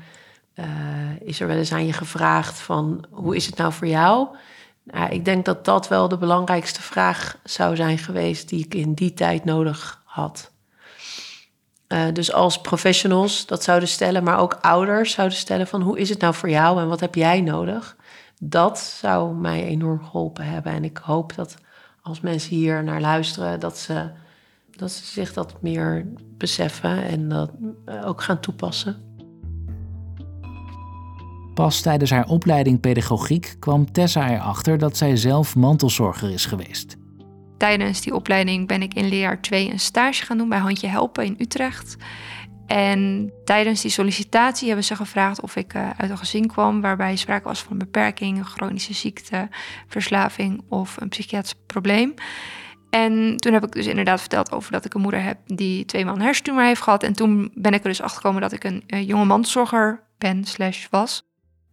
uh, 0.60 1.28
is 1.28 1.40
er 1.40 1.48
wel 1.48 1.58
eens 1.58 1.74
aan 1.74 1.86
je 1.86 1.94
gevraagd 1.94 2.60
van 2.60 3.06
hoe 3.10 3.36
is 3.36 3.46
het 3.46 3.58
nou 3.58 3.74
voor 3.74 3.88
jou? 3.88 4.28
Nou, 4.84 5.10
ik 5.10 5.26
denk 5.26 5.46
dat 5.46 5.66
dat 5.66 5.88
wel 5.88 6.08
de 6.08 6.18
belangrijkste 6.18 6.82
vraag 6.82 7.38
zou 7.44 7.76
zijn 7.76 7.98
geweest 7.98 8.50
die 8.50 8.66
ik 8.66 8.74
in 8.74 8.94
die 8.94 9.14
tijd 9.14 9.46
nodig 9.46 10.02
had. 10.06 10.52
Uh, 11.88 12.04
dus 12.14 12.34
als 12.34 12.62
professionals 12.62 13.46
dat 13.46 13.64
zouden 13.64 13.90
stellen, 13.90 14.24
maar 14.24 14.40
ook 14.40 14.58
ouders 14.62 15.12
zouden 15.12 15.38
stellen 15.38 15.68
van 15.68 15.82
hoe 15.82 16.00
is 16.00 16.10
het 16.10 16.20
nou 16.20 16.34
voor 16.34 16.50
jou 16.50 16.82
en 16.82 16.88
wat 16.88 17.00
heb 17.00 17.16
jij 17.16 17.42
nodig? 17.42 17.96
Dat 18.40 18.80
zou 18.80 19.36
mij 19.36 19.64
enorm 19.64 20.04
geholpen 20.04 20.46
hebben. 20.46 20.72
En 20.72 20.84
ik 20.84 20.98
hoop 20.98 21.36
dat 21.36 21.56
als 22.02 22.20
mensen 22.20 22.56
hier 22.56 22.84
naar 22.84 23.02
luisteren, 23.02 23.60
dat 23.60 23.78
ze, 23.78 24.10
dat 24.76 24.92
ze 24.92 25.06
zich 25.06 25.34
dat 25.34 25.62
meer 25.62 26.08
beseffen 26.38 27.04
en 27.04 27.30
dat 27.30 27.52
uh, 27.86 28.08
ook 28.08 28.22
gaan 28.22 28.40
toepassen. 28.40 29.09
Pas 31.60 31.82
tijdens 31.82 32.12
haar 32.12 32.28
opleiding 32.28 32.80
pedagogiek 32.80 33.56
kwam 33.60 33.92
Tessa 33.92 34.32
erachter 34.32 34.78
dat 34.78 34.98
zij 34.98 35.16
zelf 35.16 35.56
mantelzorger 35.56 36.32
is 36.32 36.46
geweest. 36.46 36.96
Tijdens 37.58 38.02
die 38.02 38.16
opleiding 38.16 38.68
ben 38.68 38.82
ik 38.82 38.94
in 38.94 39.08
leerjaar 39.08 39.42
2 39.42 39.72
een 39.72 39.80
stage 39.80 40.26
gaan 40.26 40.38
doen 40.38 40.50
bij 40.50 40.60
Handje 40.60 40.88
Helpen 40.88 41.26
in 41.26 41.36
Utrecht. 41.38 41.96
En 42.68 43.32
tijdens 43.46 43.82
die 43.82 43.92
sollicitatie 43.92 44.68
hebben 44.68 44.86
ze 44.86 44.96
gevraagd 44.96 45.42
of 45.42 45.56
ik 45.56 45.74
uh, 45.74 45.90
uit 45.98 46.10
een 46.10 46.18
gezin 46.18 46.48
kwam 46.48 46.82
waarbij 46.82 47.16
sprake 47.16 47.48
was 47.48 47.62
van 47.62 47.72
een 47.72 47.78
beperking, 47.78 48.38
een 48.38 48.46
chronische 48.46 48.94
ziekte, 48.94 49.50
verslaving 49.88 50.62
of 50.70 50.98
een 51.00 51.10
psychiatrisch 51.10 51.62
probleem. 51.66 52.14
En 52.90 53.38
toen 53.38 53.54
heb 53.54 53.66
ik 53.66 53.72
dus 53.72 53.88
inderdaad 53.88 54.20
verteld 54.20 54.52
over 54.52 54.72
dat 54.72 54.86
ik 54.86 54.94
een 54.94 55.02
moeder 55.02 55.24
heb 55.24 55.38
die 55.46 55.86
twee 55.86 56.06
maanden 56.06 56.24
hersentumor 56.24 56.64
heeft 56.64 56.82
gehad. 56.82 57.04
En 57.04 57.14
toen 57.14 57.52
ben 57.54 57.74
ik 57.74 57.84
er 57.84 57.90
dus 57.90 58.02
achter 58.02 58.22
gekomen 58.22 58.42
dat 58.42 58.52
ik 58.52 58.64
een 58.64 58.84
uh, 58.88 59.08
jonge 59.08 59.26
mantelzorger 59.26 60.04
ben 60.18 60.46
slash 60.46 60.88
was. 60.90 61.28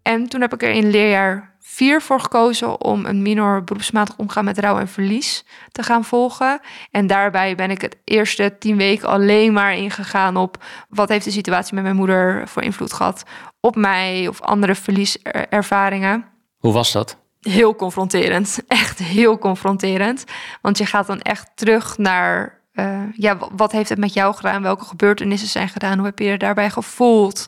En 0.06 0.28
toen 0.28 0.40
heb 0.40 0.52
ik 0.52 0.62
er 0.62 0.70
in 0.70 0.90
leerjaar 0.90 1.54
vier 1.60 2.02
voor 2.02 2.20
gekozen 2.20 2.80
om 2.80 3.06
een 3.06 3.22
minor 3.22 3.64
beroepsmatig 3.64 4.16
omgaan 4.16 4.44
met 4.44 4.58
rouw 4.58 4.78
en 4.78 4.88
verlies 4.88 5.44
te 5.72 5.82
gaan 5.82 6.04
volgen. 6.04 6.60
En 6.90 7.06
daarbij 7.06 7.54
ben 7.54 7.70
ik 7.70 7.80
het 7.80 7.96
eerste 8.04 8.56
tien 8.58 8.76
weken 8.76 9.08
alleen 9.08 9.52
maar 9.52 9.75
ingegaan 9.75 10.36
op 10.36 10.64
wat 10.88 11.08
heeft 11.08 11.25
de 11.25 11.30
situatie 11.30 11.75
met 11.75 11.82
mijn 11.82 11.96
moeder 11.96 12.48
voor 12.48 12.62
invloed 12.62 12.92
gehad 12.92 13.22
op 13.60 13.76
mij 13.76 14.28
of 14.28 14.40
andere 14.40 14.75
verlieservaringen. 14.75 16.25
Hoe 16.58 16.72
was 16.72 16.92
dat? 16.92 17.16
Heel 17.40 17.76
confronterend, 17.76 18.58
echt 18.68 18.98
heel 18.98 19.38
confronterend. 19.38 20.25
Want 20.62 20.78
je 20.78 20.86
gaat 20.86 21.06
dan 21.06 21.20
echt 21.20 21.50
terug 21.54 21.98
naar, 21.98 22.60
uh, 22.72 23.02
ja, 23.12 23.38
wat 23.56 23.72
heeft 23.72 23.88
het 23.88 23.98
met 23.98 24.12
jou 24.12 24.34
gedaan? 24.34 24.62
Welke 24.62 24.84
gebeurtenissen 24.84 25.48
zijn 25.48 25.68
gedaan? 25.68 25.96
Hoe 25.96 26.06
heb 26.06 26.18
je 26.18 26.25
je 26.25 26.38
daarbij 26.38 26.70
gevoeld? 26.70 27.46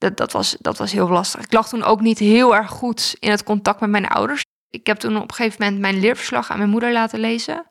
Dat, 0.00 0.16
dat, 0.16 0.32
was, 0.32 0.56
dat 0.60 0.78
was 0.78 0.92
heel 0.92 1.08
lastig. 1.08 1.40
Ik 1.44 1.52
lag 1.52 1.68
toen 1.68 1.82
ook 1.82 2.00
niet 2.00 2.18
heel 2.18 2.56
erg 2.56 2.70
goed 2.70 3.16
in 3.18 3.30
het 3.30 3.42
contact 3.42 3.80
met 3.80 3.90
mijn 3.90 4.06
ouders. 4.06 4.42
Ik 4.70 4.86
heb 4.86 4.96
toen 4.96 5.16
op 5.16 5.28
een 5.30 5.34
gegeven 5.34 5.64
moment 5.64 5.80
mijn 5.80 6.00
leerverslag 6.00 6.50
aan 6.50 6.58
mijn 6.58 6.70
moeder 6.70 6.92
laten 6.92 7.20
lezen. 7.20 7.66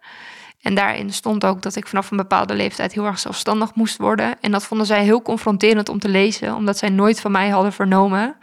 En 0.61 0.75
daarin 0.75 1.13
stond 1.13 1.45
ook 1.45 1.61
dat 1.61 1.75
ik 1.75 1.87
vanaf 1.87 2.11
een 2.11 2.17
bepaalde 2.17 2.53
leeftijd 2.53 2.93
heel 2.93 3.05
erg 3.05 3.19
zelfstandig 3.19 3.75
moest 3.75 3.97
worden. 3.97 4.41
En 4.41 4.51
dat 4.51 4.65
vonden 4.65 4.87
zij 4.87 5.03
heel 5.03 5.21
confronterend 5.21 5.89
om 5.89 5.99
te 5.99 6.09
lezen, 6.09 6.55
omdat 6.55 6.77
zij 6.77 6.89
nooit 6.89 7.19
van 7.19 7.31
mij 7.31 7.49
hadden 7.49 7.73
vernomen 7.73 8.37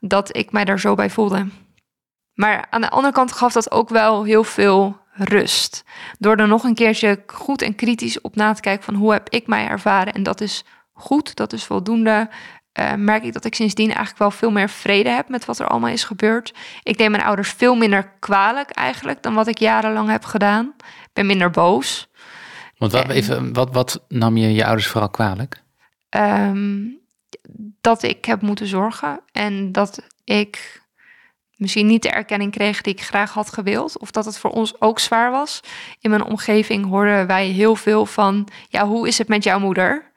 dat 0.00 0.36
ik 0.36 0.52
mij 0.52 0.64
daar 0.64 0.80
zo 0.80 0.94
bij 0.94 1.10
voelde. 1.10 1.46
Maar 2.34 2.66
aan 2.70 2.80
de 2.80 2.90
andere 2.90 3.14
kant 3.14 3.32
gaf 3.32 3.52
dat 3.52 3.70
ook 3.70 3.88
wel 3.88 4.24
heel 4.24 4.44
veel 4.44 4.98
rust. 5.12 5.84
Door 6.18 6.36
er 6.36 6.48
nog 6.48 6.64
een 6.64 6.74
keertje 6.74 7.22
goed 7.26 7.62
en 7.62 7.74
kritisch 7.74 8.20
op 8.20 8.36
na 8.36 8.52
te 8.52 8.60
kijken 8.60 8.84
van 8.84 8.94
hoe 8.94 9.12
heb 9.12 9.28
ik 9.28 9.46
mij 9.46 9.66
ervaren. 9.66 10.12
En 10.12 10.22
dat 10.22 10.40
is 10.40 10.64
goed, 10.92 11.36
dat 11.36 11.52
is 11.52 11.64
voldoende. 11.64 12.30
Uh, 12.80 12.94
merk 12.94 13.24
ik 13.24 13.32
dat 13.32 13.44
ik 13.44 13.54
sindsdien 13.54 13.86
eigenlijk 13.86 14.18
wel 14.18 14.30
veel 14.30 14.50
meer 14.50 14.68
vrede 14.68 15.10
heb 15.10 15.28
met 15.28 15.44
wat 15.44 15.58
er 15.58 15.66
allemaal 15.66 15.90
is 15.90 16.04
gebeurd. 16.04 16.54
Ik 16.82 16.98
neem 16.98 17.10
mijn 17.10 17.22
ouders 17.22 17.50
veel 17.50 17.74
minder 17.74 18.12
kwalijk 18.18 18.70
eigenlijk 18.70 19.22
dan 19.22 19.34
wat 19.34 19.46
ik 19.46 19.58
jarenlang 19.58 20.08
heb 20.08 20.24
gedaan. 20.24 20.74
Ik 20.78 21.10
ben 21.12 21.26
minder 21.26 21.50
boos. 21.50 22.08
Want 22.78 22.92
wat, 22.92 23.08
even, 23.08 23.52
wat, 23.52 23.72
wat 23.72 24.04
nam 24.08 24.36
je 24.36 24.54
je 24.54 24.64
ouders 24.64 24.86
vooral 24.86 25.10
kwalijk? 25.10 25.62
Ehm, 26.08 26.80
dat 27.80 28.02
ik 28.02 28.24
heb 28.24 28.40
moeten 28.40 28.66
zorgen 28.66 29.20
en 29.32 29.72
dat 29.72 30.02
ik 30.24 30.82
misschien 31.56 31.86
niet 31.86 32.02
de 32.02 32.10
erkenning 32.10 32.52
kreeg 32.52 32.80
die 32.80 32.92
ik 32.92 33.02
graag 33.02 33.32
had 33.32 33.52
gewild. 33.52 33.98
Of 33.98 34.10
dat 34.10 34.24
het 34.24 34.38
voor 34.38 34.50
ons 34.50 34.80
ook 34.80 34.98
zwaar 34.98 35.30
was. 35.30 35.60
In 36.00 36.10
mijn 36.10 36.24
omgeving 36.24 36.86
hoorden 36.86 37.26
wij 37.26 37.46
heel 37.46 37.76
veel 37.76 38.06
van, 38.06 38.48
ja, 38.68 38.86
hoe 38.86 39.08
is 39.08 39.18
het 39.18 39.28
met 39.28 39.44
jouw 39.44 39.58
moeder? 39.58 40.09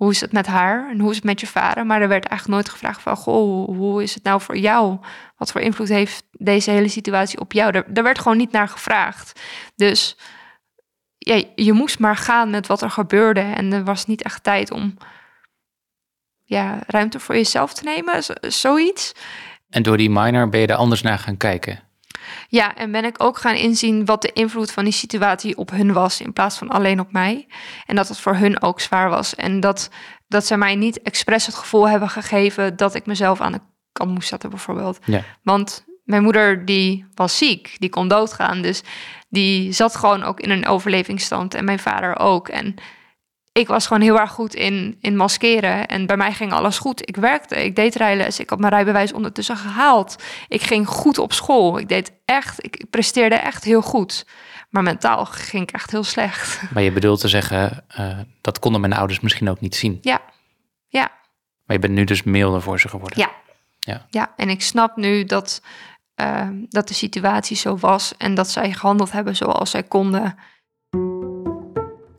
Hoe 0.00 0.10
is 0.10 0.20
het 0.20 0.32
met 0.32 0.46
haar 0.46 0.90
en 0.90 1.00
hoe 1.00 1.10
is 1.10 1.16
het 1.16 1.24
met 1.24 1.40
je 1.40 1.46
vader? 1.46 1.86
Maar 1.86 2.02
er 2.02 2.08
werd 2.08 2.24
eigenlijk 2.24 2.60
nooit 2.60 2.74
gevraagd 2.74 3.02
van, 3.02 3.16
goh, 3.16 3.66
hoe 3.76 4.02
is 4.02 4.14
het 4.14 4.22
nou 4.22 4.40
voor 4.40 4.56
jou? 4.56 4.98
Wat 5.36 5.52
voor 5.52 5.60
invloed 5.60 5.88
heeft 5.88 6.24
deze 6.32 6.70
hele 6.70 6.88
situatie 6.88 7.40
op 7.40 7.52
jou? 7.52 7.82
Er, 7.94 8.02
werd 8.02 8.18
gewoon 8.18 8.36
niet 8.36 8.52
naar 8.52 8.68
gevraagd. 8.68 9.40
Dus 9.76 10.16
ja, 11.18 11.42
je 11.54 11.72
moest 11.72 11.98
maar 11.98 12.16
gaan 12.16 12.50
met 12.50 12.66
wat 12.66 12.82
er 12.82 12.90
gebeurde. 12.90 13.40
En 13.40 13.72
er 13.72 13.84
was 13.84 14.06
niet 14.06 14.22
echt 14.22 14.42
tijd 14.42 14.70
om 14.70 14.96
ja, 16.44 16.78
ruimte 16.86 17.20
voor 17.20 17.34
jezelf 17.34 17.74
te 17.74 17.84
nemen, 17.84 18.22
zoiets. 18.40 19.12
En 19.70 19.82
door 19.82 19.96
die 19.96 20.10
minor 20.10 20.48
ben 20.48 20.60
je 20.60 20.66
er 20.66 20.74
anders 20.74 21.02
naar 21.02 21.18
gaan 21.18 21.36
kijken? 21.36 21.89
Ja, 22.48 22.76
en 22.76 22.92
ben 22.92 23.04
ik 23.04 23.22
ook 23.22 23.38
gaan 23.38 23.54
inzien 23.54 24.04
wat 24.04 24.22
de 24.22 24.32
invloed 24.32 24.72
van 24.72 24.84
die 24.84 24.92
situatie 24.92 25.56
op 25.56 25.70
hun 25.70 25.92
was, 25.92 26.20
in 26.20 26.32
plaats 26.32 26.58
van 26.58 26.68
alleen 26.68 27.00
op 27.00 27.12
mij. 27.12 27.46
En 27.86 27.96
dat 27.96 28.08
het 28.08 28.20
voor 28.20 28.34
hun 28.34 28.62
ook 28.62 28.80
zwaar 28.80 29.10
was. 29.10 29.34
En 29.34 29.60
dat, 29.60 29.90
dat 30.28 30.46
ze 30.46 30.56
mij 30.56 30.74
niet 30.74 31.02
expres 31.02 31.46
het 31.46 31.54
gevoel 31.54 31.88
hebben 31.88 32.08
gegeven 32.08 32.76
dat 32.76 32.94
ik 32.94 33.06
mezelf 33.06 33.40
aan 33.40 33.52
de 33.52 33.60
kant 33.92 34.10
moest 34.10 34.28
zetten, 34.28 34.50
bijvoorbeeld. 34.50 34.98
Ja. 35.04 35.24
Want 35.42 35.84
mijn 36.04 36.22
moeder 36.22 36.64
die 36.64 37.06
was 37.14 37.38
ziek, 37.38 37.76
die 37.78 37.90
kon 37.90 38.08
doodgaan. 38.08 38.62
Dus 38.62 38.82
die 39.28 39.72
zat 39.72 39.96
gewoon 39.96 40.22
ook 40.22 40.40
in 40.40 40.50
een 40.50 40.66
overlevingsstand. 40.66 41.54
En 41.54 41.64
mijn 41.64 41.78
vader 41.78 42.18
ook. 42.18 42.48
En 42.48 42.74
ik 43.52 43.68
was 43.68 43.86
gewoon 43.86 44.02
heel 44.02 44.20
erg 44.20 44.30
goed 44.30 44.54
in, 44.54 44.96
in 45.00 45.16
maskeren. 45.16 45.86
En 45.86 46.06
bij 46.06 46.16
mij 46.16 46.32
ging 46.32 46.52
alles 46.52 46.78
goed. 46.78 47.08
Ik 47.08 47.16
werkte, 47.16 47.64
ik 47.64 47.76
deed 47.76 47.94
rijles. 47.94 48.40
Ik 48.40 48.50
had 48.50 48.58
mijn 48.58 48.72
rijbewijs 48.72 49.12
ondertussen 49.12 49.56
gehaald. 49.56 50.22
Ik 50.48 50.62
ging 50.62 50.86
goed 50.86 51.18
op 51.18 51.32
school. 51.32 51.78
Ik 51.78 51.88
deed 51.88 52.12
echt, 52.24 52.64
ik 52.64 52.84
presteerde 52.90 53.34
echt 53.34 53.64
heel 53.64 53.82
goed. 53.82 54.26
Maar 54.70 54.82
mentaal 54.82 55.24
ging 55.24 55.62
ik 55.62 55.70
echt 55.70 55.90
heel 55.90 56.04
slecht. 56.04 56.62
Maar 56.74 56.82
je 56.82 56.92
bedoelt 56.92 57.20
te 57.20 57.28
zeggen, 57.28 57.84
uh, 57.98 58.18
dat 58.40 58.58
konden 58.58 58.80
mijn 58.80 58.92
ouders 58.92 59.20
misschien 59.20 59.48
ook 59.48 59.60
niet 59.60 59.74
zien. 59.74 59.98
Ja, 60.00 60.20
ja. 60.88 61.10
Maar 61.64 61.76
je 61.76 61.78
bent 61.78 61.94
nu 61.94 62.04
dus 62.04 62.22
milder 62.22 62.62
voor 62.62 62.80
ze 62.80 62.88
geworden. 62.88 63.18
Ja. 63.18 63.30
Ja, 63.80 64.06
ja 64.10 64.32
en 64.36 64.48
ik 64.48 64.62
snap 64.62 64.96
nu 64.96 65.24
dat, 65.24 65.62
uh, 66.16 66.48
dat 66.68 66.88
de 66.88 66.94
situatie 66.94 67.56
zo 67.56 67.76
was 67.76 68.16
en 68.16 68.34
dat 68.34 68.50
zij 68.50 68.72
gehandeld 68.72 69.12
hebben 69.12 69.36
zoals 69.36 69.70
zij 69.70 69.82
konden. 69.82 70.38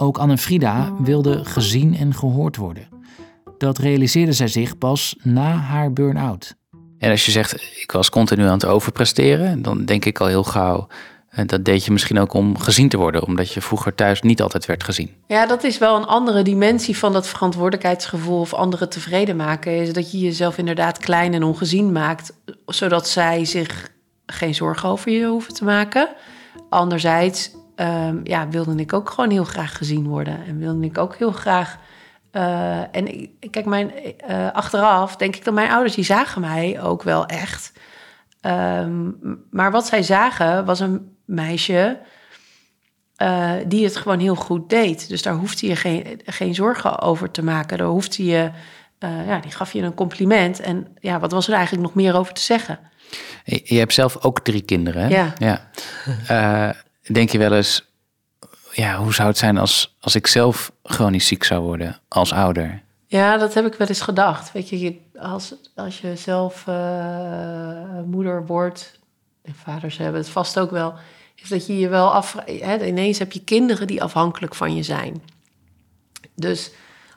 Ook 0.01 0.17
Anne 0.17 0.37
Frida 0.37 0.93
wilde 0.99 1.45
gezien 1.45 1.95
en 1.97 2.13
gehoord 2.13 2.55
worden. 2.55 2.87
Dat 3.57 3.77
realiseerde 3.77 4.33
zij 4.33 4.47
zich 4.47 4.77
pas 4.77 5.15
na 5.23 5.51
haar 5.51 5.93
burn-out. 5.93 6.55
En 6.97 7.11
als 7.11 7.25
je 7.25 7.31
zegt, 7.31 7.53
ik 7.81 7.91
was 7.91 8.09
continu 8.09 8.43
aan 8.43 8.53
het 8.53 8.65
overpresteren, 8.65 9.61
dan 9.61 9.85
denk 9.85 10.05
ik 10.05 10.19
al 10.19 10.27
heel 10.27 10.43
gauw, 10.43 10.87
en 11.29 11.47
dat 11.47 11.65
deed 11.65 11.85
je 11.85 11.91
misschien 11.91 12.19
ook 12.19 12.33
om 12.33 12.57
gezien 12.57 12.89
te 12.89 12.97
worden, 12.97 13.23
omdat 13.23 13.51
je 13.51 13.61
vroeger 13.61 13.95
thuis 13.95 14.21
niet 14.21 14.41
altijd 14.41 14.65
werd 14.65 14.83
gezien. 14.83 15.09
Ja, 15.27 15.45
dat 15.45 15.63
is 15.63 15.77
wel 15.77 15.95
een 15.95 16.05
andere 16.05 16.41
dimensie 16.41 16.97
van 16.97 17.13
dat 17.13 17.27
verantwoordelijkheidsgevoel 17.27 18.39
of 18.39 18.53
anderen 18.53 18.89
tevreden 18.89 19.35
maken. 19.35 19.75
Is 19.75 19.93
dat 19.93 20.11
je 20.11 20.19
jezelf 20.19 20.57
inderdaad 20.57 20.97
klein 20.97 21.33
en 21.33 21.43
ongezien 21.43 21.91
maakt, 21.91 22.33
zodat 22.65 23.07
zij 23.07 23.45
zich 23.45 23.89
geen 24.25 24.55
zorgen 24.55 24.89
over 24.89 25.11
je 25.11 25.25
hoeven 25.25 25.53
te 25.53 25.63
maken. 25.63 26.09
Anderzijds 26.69 27.51
um, 27.81 28.21
ja, 28.23 28.47
wilde 28.47 28.75
ik 28.75 28.93
ook 28.93 29.09
gewoon 29.09 29.29
heel 29.29 29.43
graag 29.43 29.77
gezien 29.77 30.07
worden. 30.07 30.45
En 30.45 30.57
wilde 30.57 30.85
ik 30.85 30.97
ook 30.97 31.15
heel 31.15 31.31
graag. 31.31 31.77
Uh, 32.31 32.95
en 32.95 33.29
kijk, 33.49 33.65
mijn, 33.65 33.91
uh, 34.29 34.51
achteraf 34.51 35.15
denk 35.15 35.35
ik 35.35 35.43
dat 35.43 35.53
mijn 35.53 35.71
ouders, 35.71 35.95
die 35.95 36.03
zagen 36.03 36.41
mij 36.41 36.81
ook 36.81 37.03
wel 37.03 37.25
echt. 37.25 37.73
Um, 38.41 39.17
maar 39.51 39.71
wat 39.71 39.87
zij 39.87 40.03
zagen 40.03 40.65
was 40.65 40.79
een 40.79 41.15
meisje 41.25 41.99
uh, 43.21 43.51
die 43.67 43.83
het 43.83 43.95
gewoon 43.95 44.19
heel 44.19 44.35
goed 44.35 44.69
deed. 44.69 45.09
Dus 45.09 45.21
daar 45.21 45.33
hoefde 45.33 45.67
je 45.67 45.75
geen, 45.75 46.21
geen 46.25 46.55
zorgen 46.55 46.99
over 46.99 47.31
te 47.31 47.43
maken. 47.43 47.77
Daar 47.77 47.87
hoefde 47.87 48.25
je, 48.25 48.51
ja, 48.99 49.39
die 49.39 49.51
gaf 49.51 49.73
je 49.73 49.81
een 49.81 49.93
compliment. 49.93 50.59
En 50.59 50.87
ja, 50.99 51.19
wat 51.19 51.31
was 51.31 51.47
er 51.47 51.53
eigenlijk 51.53 51.83
nog 51.83 51.95
meer 51.95 52.15
over 52.15 52.33
te 52.33 52.41
zeggen? 52.41 52.79
Je 53.43 53.77
hebt 53.77 53.93
zelf 53.93 54.23
ook 54.23 54.39
drie 54.39 54.61
kinderen, 54.61 55.01
hè? 55.01 55.07
Ja. 55.07 55.33
ja 55.37 56.75
denk 57.01 57.29
je 57.29 57.37
wel 57.37 57.53
eens, 57.53 57.89
ja, 58.71 58.97
hoe 58.97 59.13
zou 59.13 59.27
het 59.27 59.37
zijn 59.37 59.57
als, 59.57 59.95
als 59.99 60.15
ik 60.15 60.27
zelf 60.27 60.71
chronisch 60.83 61.27
ziek 61.27 61.43
zou 61.43 61.61
worden 61.61 61.99
als 62.07 62.33
ouder? 62.33 62.81
Ja, 63.07 63.37
dat 63.37 63.53
heb 63.53 63.65
ik 63.65 63.73
wel 63.73 63.87
eens 63.87 64.01
gedacht. 64.01 64.51
Weet 64.51 64.69
je, 64.69 64.99
als, 65.19 65.53
als 65.75 66.01
je 66.01 66.15
zelf 66.15 66.65
uh, 66.69 66.75
moeder 68.05 68.45
wordt, 68.45 68.99
en 69.41 69.55
vaders 69.55 69.97
hebben 69.97 70.21
het 70.21 70.29
vast 70.29 70.59
ook 70.59 70.71
wel, 70.71 70.93
is 71.35 71.49
dat 71.49 71.67
je 71.67 71.79
je 71.79 71.87
wel 71.87 72.13
af. 72.13 72.35
Hè, 72.45 72.85
ineens 72.85 73.19
heb 73.19 73.31
je 73.31 73.43
kinderen 73.43 73.87
die 73.87 74.03
afhankelijk 74.03 74.55
van 74.55 74.75
je 74.75 74.83
zijn. 74.83 75.23
Dus 76.35 76.71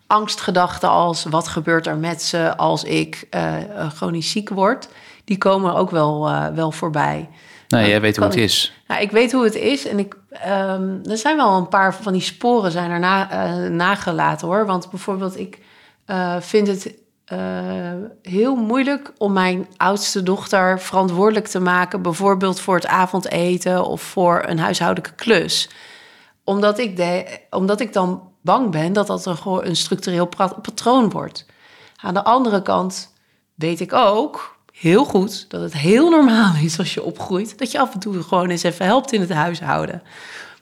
angstgedachten 0.06 0.88
als 0.88 1.24
wat 1.24 1.48
gebeurt 1.48 1.86
er 1.86 1.96
met 1.96 2.22
ze 2.22 2.56
als 2.56 2.84
ik 2.84 3.26
uh, 3.30 3.90
chronisch 3.90 4.30
ziek 4.30 4.48
word, 4.48 4.88
die 5.24 5.38
komen 5.38 5.74
ook 5.74 5.90
wel, 5.90 6.30
wel 6.54 6.72
voorbij. 6.72 7.28
Nou, 7.68 7.86
jij 7.86 8.00
weet 8.00 8.16
hoe 8.16 8.26
het 8.26 8.36
is. 8.36 8.72
Nou, 8.86 9.02
ik 9.02 9.10
weet 9.10 9.32
hoe 9.32 9.44
het 9.44 9.54
is. 9.54 9.86
En 9.86 9.98
ik, 9.98 10.16
um, 10.46 11.00
er 11.04 11.16
zijn 11.16 11.36
wel 11.36 11.56
een 11.56 11.68
paar 11.68 11.94
van 11.94 12.12
die 12.12 12.22
sporen 12.22 12.70
zijn 12.70 12.90
er 12.90 12.98
na, 12.98 13.32
uh, 13.32 13.70
nagelaten 13.70 14.46
hoor. 14.46 14.66
Want 14.66 14.90
bijvoorbeeld, 14.90 15.38
ik 15.38 15.58
uh, 16.06 16.36
vind 16.40 16.66
het 16.66 16.94
uh, 17.32 17.38
heel 18.22 18.56
moeilijk 18.56 19.12
om 19.18 19.32
mijn 19.32 19.66
oudste 19.76 20.22
dochter 20.22 20.80
verantwoordelijk 20.80 21.46
te 21.46 21.60
maken. 21.60 22.02
Bijvoorbeeld 22.02 22.60
voor 22.60 22.74
het 22.74 22.86
avondeten 22.86 23.84
of 23.84 24.02
voor 24.02 24.42
een 24.46 24.58
huishoudelijke 24.58 25.14
klus. 25.14 25.68
Omdat 26.44 26.78
ik, 26.78 26.96
de, 26.96 27.38
omdat 27.50 27.80
ik 27.80 27.92
dan 27.92 28.32
bang 28.42 28.70
ben 28.70 28.92
dat 28.92 29.06
dat 29.06 29.26
een, 29.26 29.36
een 29.44 29.76
structureel 29.76 30.28
patroon 30.62 31.10
wordt. 31.10 31.46
Aan 32.02 32.14
de 32.14 32.24
andere 32.24 32.62
kant 32.62 33.12
weet 33.54 33.80
ik 33.80 33.92
ook 33.92 34.58
heel 34.78 35.04
goed 35.04 35.50
dat 35.50 35.60
het 35.60 35.72
heel 35.72 36.10
normaal 36.10 36.54
is 36.62 36.78
als 36.78 36.94
je 36.94 37.02
opgroeit, 37.02 37.58
dat 37.58 37.70
je 37.70 37.78
af 37.78 37.94
en 37.94 38.00
toe 38.00 38.22
gewoon 38.22 38.50
eens 38.50 38.62
even 38.62 38.86
helpt 38.86 39.12
in 39.12 39.20
het 39.20 39.32
huishouden. 39.32 40.02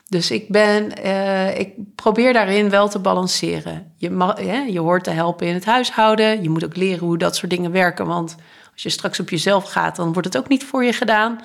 Dus 0.08 0.30
ik 0.30 0.48
ben, 0.48 1.04
uh, 1.04 1.58
ik 1.58 1.94
probeer 1.94 2.32
daarin 2.32 2.70
wel 2.70 2.88
te 2.88 2.98
balanceren. 2.98 3.92
Je, 3.96 4.10
mag, 4.10 4.40
je 4.70 4.80
hoort 4.80 5.04
te 5.04 5.10
helpen 5.10 5.46
in 5.46 5.54
het 5.54 5.64
huishouden. 5.64 6.42
Je 6.42 6.50
moet 6.50 6.64
ook 6.64 6.76
leren 6.76 7.06
hoe 7.06 7.18
dat 7.18 7.36
soort 7.36 7.50
dingen 7.50 7.72
werken. 7.72 8.06
Want 8.06 8.36
als 8.72 8.82
je 8.82 8.90
straks 8.90 9.20
op 9.20 9.30
jezelf 9.30 9.64
gaat, 9.64 9.96
dan 9.96 10.12
wordt 10.12 10.28
het 10.28 10.36
ook 10.36 10.48
niet 10.48 10.64
voor 10.64 10.84
je 10.84 10.92
gedaan. 10.92 11.40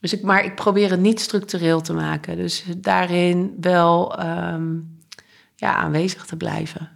Dus 0.00 0.12
ik, 0.12 0.22
maar 0.22 0.44
ik 0.44 0.54
probeer 0.54 0.90
het 0.90 1.00
niet 1.00 1.20
structureel 1.20 1.80
te 1.80 1.92
maken. 1.92 2.36
Dus 2.36 2.64
daarin 2.76 3.56
wel 3.60 4.24
um, 4.24 4.98
ja, 5.56 5.74
aanwezig 5.74 6.26
te 6.26 6.36
blijven. 6.36 6.95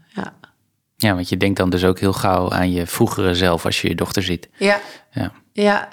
Ja. 1.02 1.14
Want 1.14 1.28
je 1.28 1.36
denkt 1.36 1.56
dan 1.56 1.70
dus 1.70 1.84
ook 1.84 1.98
heel 1.98 2.12
gauw 2.12 2.50
aan 2.50 2.72
je 2.72 2.86
vroegere 2.86 3.34
zelf 3.34 3.64
als 3.64 3.82
je 3.82 3.88
je 3.88 3.94
dochter 3.94 4.22
ziet. 4.22 4.48
Ja. 4.58 4.80
Ja, 5.10 5.32
ja. 5.52 5.88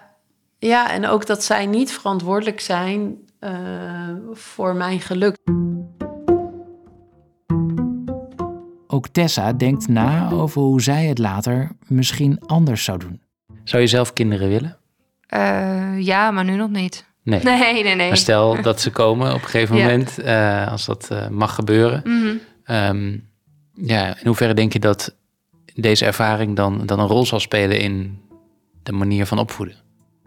ja 0.59 0.91
en 0.91 1.07
ook 1.07 1.25
dat 1.25 1.43
zij 1.43 1.65
niet 1.65 1.91
verantwoordelijk 1.91 2.59
zijn 2.59 3.15
uh, 3.39 3.51
voor 4.33 4.75
mijn 4.75 4.99
geluk. 4.99 5.35
Ook 8.87 9.07
Tessa 9.07 9.53
denkt 9.53 9.87
na 9.87 10.31
over 10.31 10.61
hoe 10.61 10.81
zij 10.81 11.05
het 11.05 11.17
later 11.17 11.71
misschien 11.87 12.39
anders 12.45 12.83
zou 12.83 12.99
doen. 12.99 13.21
Zou 13.63 13.81
je 13.81 13.87
zelf 13.87 14.13
kinderen 14.13 14.49
willen? 14.49 14.77
Uh, 15.33 15.99
ja, 15.99 16.31
maar 16.31 16.43
nu 16.43 16.55
nog 16.55 16.69
niet. 16.69 17.05
Nee. 17.23 17.43
Nee, 17.43 17.83
nee, 17.83 17.95
nee. 17.95 18.07
Maar 18.07 18.17
stel 18.17 18.61
dat 18.61 18.81
ze 18.81 18.91
komen 18.91 19.33
op 19.33 19.41
een 19.41 19.47
gegeven 19.47 19.75
moment, 19.75 20.19
uh, 20.19 20.71
als 20.71 20.85
dat 20.85 21.09
uh, 21.11 21.27
mag 21.27 21.55
gebeuren. 21.55 22.01
Mm 22.03 22.21
-hmm. 22.21 22.75
um, 22.75 23.26
ja, 23.77 24.17
in 24.19 24.25
hoeverre 24.25 24.53
denk 24.53 24.73
je 24.73 24.79
dat 24.79 25.15
deze 25.73 26.05
ervaring 26.05 26.55
dan, 26.55 26.85
dan 26.85 26.99
een 26.99 27.07
rol 27.07 27.25
zal 27.25 27.39
spelen 27.39 27.79
in 27.79 28.21
de 28.83 28.91
manier 28.91 29.25
van 29.25 29.39
opvoeden? 29.39 29.75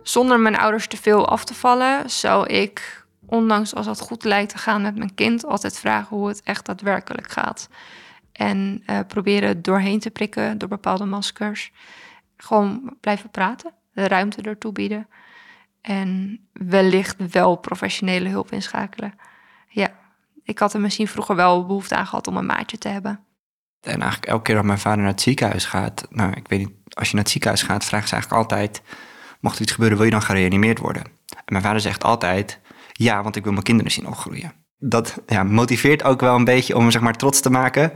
Zonder 0.03 0.41
mijn 0.41 0.57
ouders 0.57 0.87
te 0.87 0.97
veel 0.97 1.29
af 1.29 1.45
te 1.45 1.55
vallen, 1.55 2.11
zou 2.11 2.47
ik, 2.47 3.07
ondanks 3.27 3.75
als 3.75 3.87
dat 3.87 4.01
goed 4.01 4.25
lijkt 4.25 4.51
te 4.51 4.59
gaan 4.59 4.83
met 4.83 4.97
mijn 4.97 5.15
kind, 5.15 5.47
altijd 5.47 5.79
vragen 5.79 6.17
hoe 6.17 6.29
het 6.29 6.43
echt 6.43 6.67
daadwerkelijk 6.67 7.31
gaat. 7.31 7.69
En 8.33 8.83
uh, 8.87 8.99
proberen 9.09 9.63
doorheen 9.63 9.99
te 9.99 10.11
prikken 10.11 10.59
door 10.59 10.69
bepaalde 10.69 11.05
maskers. 11.05 11.73
Gewoon 12.37 12.97
blijven 13.01 13.31
praten, 13.31 13.75
de 13.93 14.09
ruimte 14.09 14.43
ertoe 14.43 14.73
bieden. 14.73 15.09
En 15.81 16.41
wellicht 16.53 17.33
wel 17.33 17.57
professionele 17.57 18.29
hulp 18.29 18.53
inschakelen. 18.53 19.15
Ja, 19.69 19.89
ik 20.43 20.59
had 20.59 20.75
er 20.75 20.81
misschien 20.81 21.09
vroeger 21.09 21.37
wel 21.37 21.67
behoefte 21.67 21.95
aan 21.95 22.07
gehad 22.07 22.27
om 22.27 22.37
een 22.37 22.47
maatje 22.47 22.79
te 22.79 22.89
hebben. 22.89 23.25
En 23.81 24.01
eigenlijk 24.01 24.27
elke 24.27 24.43
keer 24.43 24.55
dat 24.55 24.65
mijn 24.65 24.79
vader 24.79 24.99
naar 24.99 25.11
het 25.11 25.21
ziekenhuis 25.21 25.65
gaat, 25.65 26.07
nou, 26.11 26.33
ik 26.33 26.49
weet 26.49 26.59
niet, 26.59 26.71
als 26.89 27.09
je 27.09 27.15
naar 27.15 27.23
het 27.23 27.33
ziekenhuis 27.33 27.63
gaat, 27.63 27.85
vragen 27.85 28.09
ze 28.09 28.15
eigenlijk 28.15 28.43
altijd: 28.43 28.83
mocht 29.41 29.57
er 29.57 29.63
iets 29.63 29.73
gebeuren, 29.73 29.97
wil 29.97 30.07
je 30.07 30.13
dan 30.13 30.23
gereanimeerd 30.23 30.79
worden? 30.79 31.03
En 31.05 31.53
mijn 31.53 31.63
vader 31.63 31.81
zegt 31.81 32.05
altijd: 32.05 32.61
ja, 32.93 33.23
want 33.23 33.37
ik 33.37 33.43
wil 33.43 33.53
mijn 33.53 33.65
kinderen 33.65 33.93
zien 33.93 34.07
opgroeien. 34.07 34.53
Dat 34.79 35.21
ja, 35.27 35.43
motiveert 35.43 36.05
ook 36.05 36.21
wel 36.21 36.35
een 36.35 36.45
beetje 36.45 36.77
om 36.77 36.85
me 36.85 36.91
zeg 36.91 37.03
maar 37.03 37.17
trots 37.17 37.41
te 37.41 37.51
maken. 37.51 37.93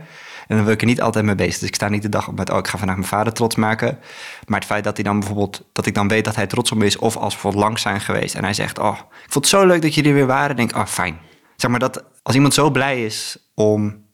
En 0.47 0.55
dan 0.55 0.65
wil 0.65 0.73
ik 0.73 0.81
er 0.81 0.87
niet 0.87 1.01
altijd 1.01 1.25
mee 1.25 1.35
bezig. 1.35 1.59
Dus 1.59 1.67
ik 1.67 1.75
sta 1.75 1.89
niet 1.89 2.01
de 2.01 2.09
dag 2.09 2.27
op 2.27 2.37
met, 2.37 2.49
oh, 2.49 2.57
ik 2.57 2.67
ga 2.67 2.77
vandaag 2.77 2.95
mijn 2.95 3.07
vader 3.07 3.33
trots 3.33 3.55
maken. 3.55 3.99
Maar 4.45 4.59
het 4.59 4.67
feit 4.67 4.83
dat 4.83 4.95
hij 4.95 5.03
dan 5.03 5.19
bijvoorbeeld, 5.19 5.69
dat 5.71 5.85
ik 5.85 5.93
dan 5.93 6.07
weet 6.07 6.25
dat 6.25 6.35
hij 6.35 6.47
trots 6.47 6.71
op 6.71 6.77
me 6.77 6.85
is, 6.85 6.97
of 6.97 7.15
als 7.15 7.23
we 7.23 7.29
bijvoorbeeld 7.29 7.63
lang 7.63 7.79
zijn 7.79 8.01
geweest 8.01 8.35
en 8.35 8.43
hij 8.43 8.53
zegt, 8.53 8.79
oh, 8.79 8.97
ik 8.97 9.31
vond 9.31 9.45
het 9.45 9.47
zo 9.47 9.65
leuk 9.65 9.81
dat 9.81 9.95
jullie 9.95 10.13
weer 10.13 10.25
waren, 10.25 10.55
denk 10.55 10.69
ik, 10.69 10.77
oh, 10.77 10.85
fijn. 10.85 11.17
Zeg 11.55 11.71
maar 11.71 11.79
dat 11.79 12.03
als 12.23 12.35
iemand 12.35 12.53
zo 12.53 12.69
blij 12.69 13.05
is 13.05 13.49
om 13.53 14.04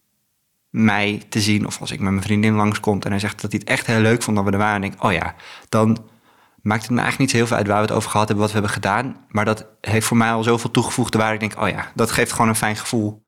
mij 0.71 1.21
te 1.29 1.41
zien, 1.41 1.65
of 1.65 1.79
als 1.79 1.91
ik 1.91 1.99
met 1.99 2.11
mijn 2.11 2.23
vriendin 2.23 2.53
langskomt 2.53 3.05
en 3.05 3.11
hij 3.11 3.19
zegt 3.19 3.41
dat 3.41 3.51
hij 3.51 3.59
het 3.59 3.69
echt 3.69 3.87
heel 3.87 3.99
leuk 3.99 4.21
vond 4.21 4.35
dat 4.35 4.45
we 4.45 4.51
er 4.51 4.57
waren, 4.57 4.81
denk 4.81 4.93
ik, 4.93 5.03
oh 5.03 5.11
ja, 5.11 5.35
dan 5.69 5.97
maakt 6.61 6.81
het 6.81 6.91
me 6.91 6.99
eigenlijk 6.99 7.19
niet 7.19 7.29
zo 7.29 7.37
heel 7.37 7.47
veel 7.47 7.57
uit 7.57 7.67
waar 7.67 7.75
we 7.75 7.87
het 7.87 7.91
over 7.91 8.09
gehad 8.09 8.27
hebben, 8.27 8.45
wat 8.45 8.53
we 8.53 8.59
hebben 8.59 8.81
gedaan. 8.81 9.25
Maar 9.27 9.45
dat 9.45 9.67
heeft 9.81 10.07
voor 10.07 10.17
mij 10.17 10.31
al 10.31 10.43
zoveel 10.43 10.71
toegevoegde 10.71 11.17
waar 11.17 11.33
ik 11.33 11.39
denk, 11.39 11.61
oh 11.61 11.69
ja, 11.69 11.91
dat 11.95 12.11
geeft 12.11 12.31
gewoon 12.31 12.47
een 12.47 12.55
fijn 12.55 12.75
gevoel. 12.75 13.23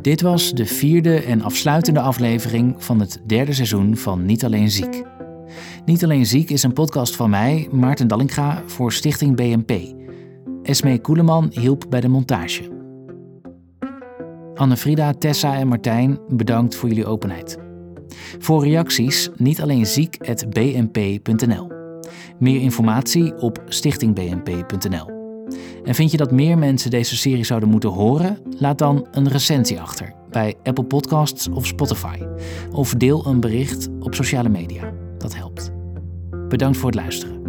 Dit 0.00 0.20
was 0.20 0.52
de 0.52 0.66
vierde 0.66 1.20
en 1.20 1.42
afsluitende 1.42 2.00
aflevering 2.00 2.84
van 2.84 3.00
het 3.00 3.22
derde 3.26 3.52
seizoen 3.52 3.96
van 3.96 4.26
Niet 4.26 4.44
Alleen 4.44 4.70
Ziek. 4.70 5.02
Niet 5.84 6.04
Alleen 6.04 6.26
Ziek 6.26 6.50
is 6.50 6.62
een 6.62 6.72
podcast 6.72 7.16
van 7.16 7.30
mij, 7.30 7.68
Maarten 7.70 8.08
Dallinga, 8.08 8.62
voor 8.66 8.92
Stichting 8.92 9.36
BNP. 9.36 10.04
Esmee 10.66 11.00
Koeleman 11.00 11.50
hielp 11.50 11.84
bij 11.88 12.00
de 12.00 12.08
montage. 12.08 12.74
Anne-Frida, 14.54 15.12
Tessa 15.12 15.56
en 15.56 15.68
Martijn, 15.68 16.18
bedankt 16.28 16.74
voor 16.74 16.88
jullie 16.88 17.06
openheid. 17.06 17.58
Voor 18.38 18.64
reacties 18.64 19.30
niet 19.36 19.62
alleen 19.62 19.86
ziek.bnp.nl. 19.86 21.70
Meer 22.38 22.60
informatie 22.60 23.36
op 23.38 23.62
stichtingbnp.nl. 23.68 25.14
En 25.84 25.94
vind 25.94 26.10
je 26.10 26.16
dat 26.16 26.30
meer 26.30 26.58
mensen 26.58 26.90
deze 26.90 27.16
serie 27.16 27.44
zouden 27.44 27.68
moeten 27.68 27.90
horen? 27.90 28.38
Laat 28.58 28.78
dan 28.78 29.06
een 29.10 29.28
recensie 29.28 29.80
achter 29.80 30.14
bij 30.30 30.54
Apple 30.62 30.84
Podcasts 30.84 31.48
of 31.48 31.66
Spotify. 31.66 32.18
Of 32.72 32.94
deel 32.94 33.26
een 33.26 33.40
bericht 33.40 33.88
op 34.00 34.14
sociale 34.14 34.48
media. 34.48 34.92
Dat 35.18 35.36
helpt. 35.36 35.72
Bedankt 36.48 36.76
voor 36.76 36.90
het 36.90 37.00
luisteren. 37.00 37.45